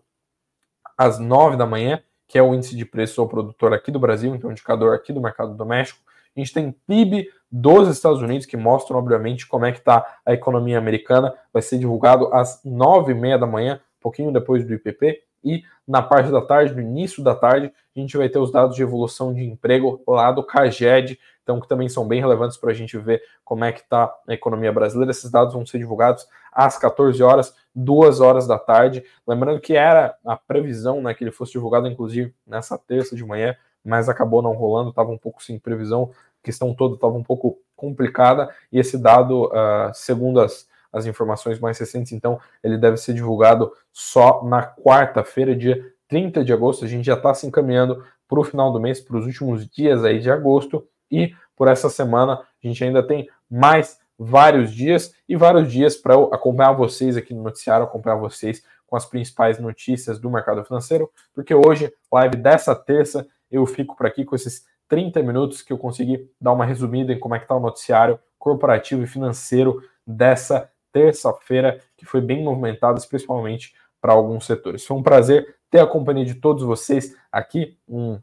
às 0.94 1.18
9 1.18 1.56
da 1.56 1.64
manhã, 1.64 2.02
que 2.28 2.36
é 2.36 2.42
o 2.42 2.54
índice 2.54 2.76
de 2.76 2.84
preço 2.84 3.18
ao 3.22 3.26
produtor 3.26 3.72
aqui 3.72 3.90
do 3.90 3.98
Brasil, 3.98 4.34
então 4.34 4.50
indicador 4.50 4.94
aqui 4.94 5.10
do 5.10 5.20
mercado 5.20 5.54
doméstico. 5.54 6.02
A 6.36 6.38
gente 6.38 6.52
tem 6.52 6.70
PIB 6.86 7.30
dos 7.50 7.88
Estados 7.88 8.20
Unidos, 8.20 8.46
que 8.46 8.58
mostram, 8.58 8.98
obviamente, 8.98 9.46
como 9.46 9.64
é 9.64 9.72
que 9.72 9.78
está 9.78 10.18
a 10.24 10.34
economia 10.34 10.76
americana. 10.76 11.32
Vai 11.50 11.62
ser 11.62 11.78
divulgado 11.78 12.28
às 12.34 12.62
nove 12.62 13.12
e 13.12 13.14
meia 13.14 13.38
da 13.38 13.46
manhã, 13.46 13.80
um 13.98 14.02
pouquinho 14.02 14.30
depois 14.30 14.66
do 14.66 14.74
IPP. 14.74 15.31
E 15.44 15.62
na 15.86 16.00
parte 16.02 16.30
da 16.30 16.40
tarde, 16.40 16.74
no 16.74 16.80
início 16.80 17.22
da 17.22 17.34
tarde, 17.34 17.72
a 17.94 17.98
gente 17.98 18.16
vai 18.16 18.28
ter 18.28 18.38
os 18.38 18.50
dados 18.50 18.76
de 18.76 18.82
evolução 18.82 19.34
de 19.34 19.44
emprego 19.44 20.02
lá 20.06 20.30
do 20.30 20.42
CAGED, 20.42 21.18
então 21.42 21.60
que 21.60 21.68
também 21.68 21.88
são 21.88 22.06
bem 22.06 22.20
relevantes 22.20 22.56
para 22.56 22.70
a 22.70 22.74
gente 22.74 22.96
ver 22.96 23.20
como 23.44 23.64
é 23.64 23.72
que 23.72 23.80
está 23.80 24.14
a 24.28 24.32
economia 24.32 24.72
brasileira. 24.72 25.10
Esses 25.10 25.30
dados 25.30 25.52
vão 25.54 25.66
ser 25.66 25.78
divulgados 25.78 26.26
às 26.52 26.78
14 26.78 27.22
horas, 27.22 27.54
2 27.74 28.20
horas 28.20 28.46
da 28.46 28.58
tarde. 28.58 29.04
Lembrando 29.26 29.60
que 29.60 29.74
era 29.74 30.14
a 30.24 30.36
previsão 30.36 31.02
né, 31.02 31.12
que 31.14 31.24
ele 31.24 31.32
fosse 31.32 31.52
divulgado, 31.52 31.88
inclusive, 31.88 32.32
nessa 32.46 32.78
terça 32.78 33.16
de 33.16 33.24
manhã, 33.24 33.56
mas 33.84 34.08
acabou 34.08 34.40
não 34.40 34.52
rolando, 34.52 34.90
estava 34.90 35.10
um 35.10 35.18
pouco 35.18 35.42
sem 35.42 35.58
previsão, 35.58 36.10
a 36.40 36.44
questão 36.44 36.72
toda 36.72 36.94
estava 36.94 37.14
um 37.14 37.22
pouco 37.22 37.58
complicada, 37.74 38.48
e 38.70 38.78
esse 38.78 38.96
dado, 38.96 39.46
uh, 39.46 39.92
segundo 39.92 40.40
as, 40.40 40.68
as 40.92 41.06
informações 41.06 41.58
mais 41.58 41.78
recentes, 41.78 42.12
então, 42.12 42.38
ele 42.62 42.76
deve 42.76 42.96
ser 42.96 43.14
divulgado 43.14 43.72
só 43.92 44.44
na 44.44 44.62
quarta-feira, 44.62 45.56
dia 45.56 45.82
30 46.08 46.44
de 46.44 46.52
agosto. 46.52 46.84
A 46.84 46.88
gente 46.88 47.06
já 47.06 47.14
está 47.14 47.32
se 47.32 47.46
encaminhando 47.46 48.04
para 48.28 48.40
o 48.40 48.44
final 48.44 48.72
do 48.72 48.80
mês, 48.80 49.00
para 49.00 49.16
os 49.16 49.26
últimos 49.26 49.66
dias 49.68 50.04
aí 50.04 50.20
de 50.20 50.30
agosto, 50.30 50.86
e 51.10 51.34
por 51.56 51.68
essa 51.68 51.88
semana 51.88 52.34
a 52.34 52.66
gente 52.66 52.82
ainda 52.82 53.02
tem 53.02 53.28
mais 53.50 53.98
vários 54.18 54.72
dias 54.72 55.14
e 55.28 55.36
vários 55.36 55.70
dias 55.70 55.96
para 55.96 56.14
acompanhar 56.14 56.72
vocês 56.72 57.16
aqui 57.16 57.34
no 57.34 57.42
noticiário, 57.42 57.84
acompanhar 57.84 58.16
vocês 58.16 58.62
com 58.86 58.96
as 58.96 59.06
principais 59.06 59.58
notícias 59.58 60.18
do 60.18 60.30
mercado 60.30 60.62
financeiro, 60.64 61.10
porque 61.34 61.54
hoje, 61.54 61.92
live 62.12 62.36
dessa 62.36 62.74
terça, 62.74 63.26
eu 63.50 63.64
fico 63.64 63.96
por 63.96 64.06
aqui 64.06 64.24
com 64.24 64.34
esses 64.36 64.66
30 64.88 65.22
minutos 65.22 65.62
que 65.62 65.72
eu 65.72 65.78
consegui 65.78 66.30
dar 66.38 66.52
uma 66.52 66.66
resumida 66.66 67.12
em 67.12 67.18
como 67.18 67.34
é 67.34 67.38
que 67.38 67.44
está 67.44 67.56
o 67.56 67.60
noticiário 67.60 68.18
corporativo 68.38 69.02
e 69.02 69.06
financeiro 69.06 69.82
dessa 70.06 70.70
terça-feira, 70.92 71.80
que 71.96 72.04
foi 72.04 72.20
bem 72.20 72.44
movimentado, 72.44 73.00
principalmente 73.08 73.74
para 74.00 74.12
alguns 74.12 74.44
setores. 74.46 74.84
Foi 74.84 74.96
um 74.96 75.02
prazer 75.02 75.56
ter 75.70 75.78
a 75.78 75.86
companhia 75.86 76.24
de 76.24 76.34
todos 76.34 76.62
vocês 76.62 77.16
aqui. 77.30 77.78
Um 77.88 78.20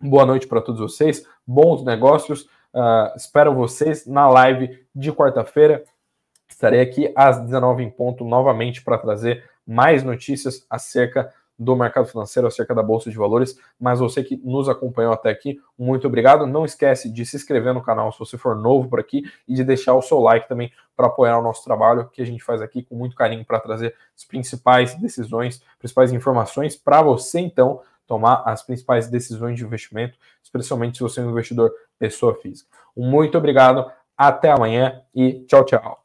boa 0.00 0.26
noite 0.26 0.46
para 0.46 0.60
todos 0.60 0.80
vocês, 0.80 1.26
bons 1.46 1.84
negócios. 1.84 2.42
Uh, 2.74 3.16
espero 3.16 3.54
vocês 3.54 4.06
na 4.06 4.28
live 4.28 4.84
de 4.94 5.12
quarta-feira. 5.12 5.84
Estarei 6.48 6.80
aqui 6.80 7.12
às 7.16 7.40
19 7.40 7.82
em 7.82 7.90
ponto 7.90 8.24
novamente 8.24 8.82
para 8.82 8.98
trazer 8.98 9.48
mais 9.66 10.02
notícias 10.02 10.66
acerca 10.68 11.32
do 11.58 11.76
mercado 11.76 12.06
financeiro, 12.06 12.48
acerca 12.48 12.74
da 12.74 12.82
Bolsa 12.82 13.10
de 13.10 13.16
Valores. 13.16 13.58
Mas 13.78 14.00
você 14.00 14.22
que 14.22 14.36
nos 14.36 14.68
acompanhou 14.68 15.12
até 15.12 15.30
aqui, 15.30 15.60
muito 15.78 16.06
obrigado. 16.06 16.46
Não 16.46 16.64
esquece 16.64 17.10
de 17.10 17.24
se 17.24 17.36
inscrever 17.36 17.72
no 17.72 17.82
canal 17.82 18.12
se 18.12 18.18
você 18.18 18.36
for 18.36 18.56
novo 18.56 18.88
por 18.88 19.00
aqui 19.00 19.22
e 19.46 19.54
de 19.54 19.64
deixar 19.64 19.94
o 19.94 20.02
seu 20.02 20.18
like 20.20 20.48
também 20.48 20.72
para 20.96 21.06
apoiar 21.06 21.38
o 21.38 21.42
nosso 21.42 21.64
trabalho, 21.64 22.08
que 22.08 22.22
a 22.22 22.26
gente 22.26 22.42
faz 22.42 22.62
aqui 22.62 22.82
com 22.82 22.94
muito 22.94 23.16
carinho 23.16 23.44
para 23.44 23.60
trazer 23.60 23.94
as 24.16 24.24
principais 24.24 24.94
decisões, 24.94 25.62
principais 25.78 26.12
informações 26.12 26.76
para 26.76 27.02
você, 27.02 27.40
então, 27.40 27.80
tomar 28.06 28.42
as 28.46 28.62
principais 28.62 29.08
decisões 29.08 29.56
de 29.56 29.64
investimento, 29.64 30.18
especialmente 30.42 30.98
se 30.98 31.02
você 31.02 31.20
é 31.20 31.24
um 31.24 31.30
investidor 31.30 31.72
pessoa 31.98 32.34
física. 32.34 32.68
Muito 32.96 33.36
obrigado, 33.36 33.90
até 34.16 34.50
amanhã 34.50 35.02
e 35.14 35.44
tchau, 35.46 35.64
tchau. 35.64 36.03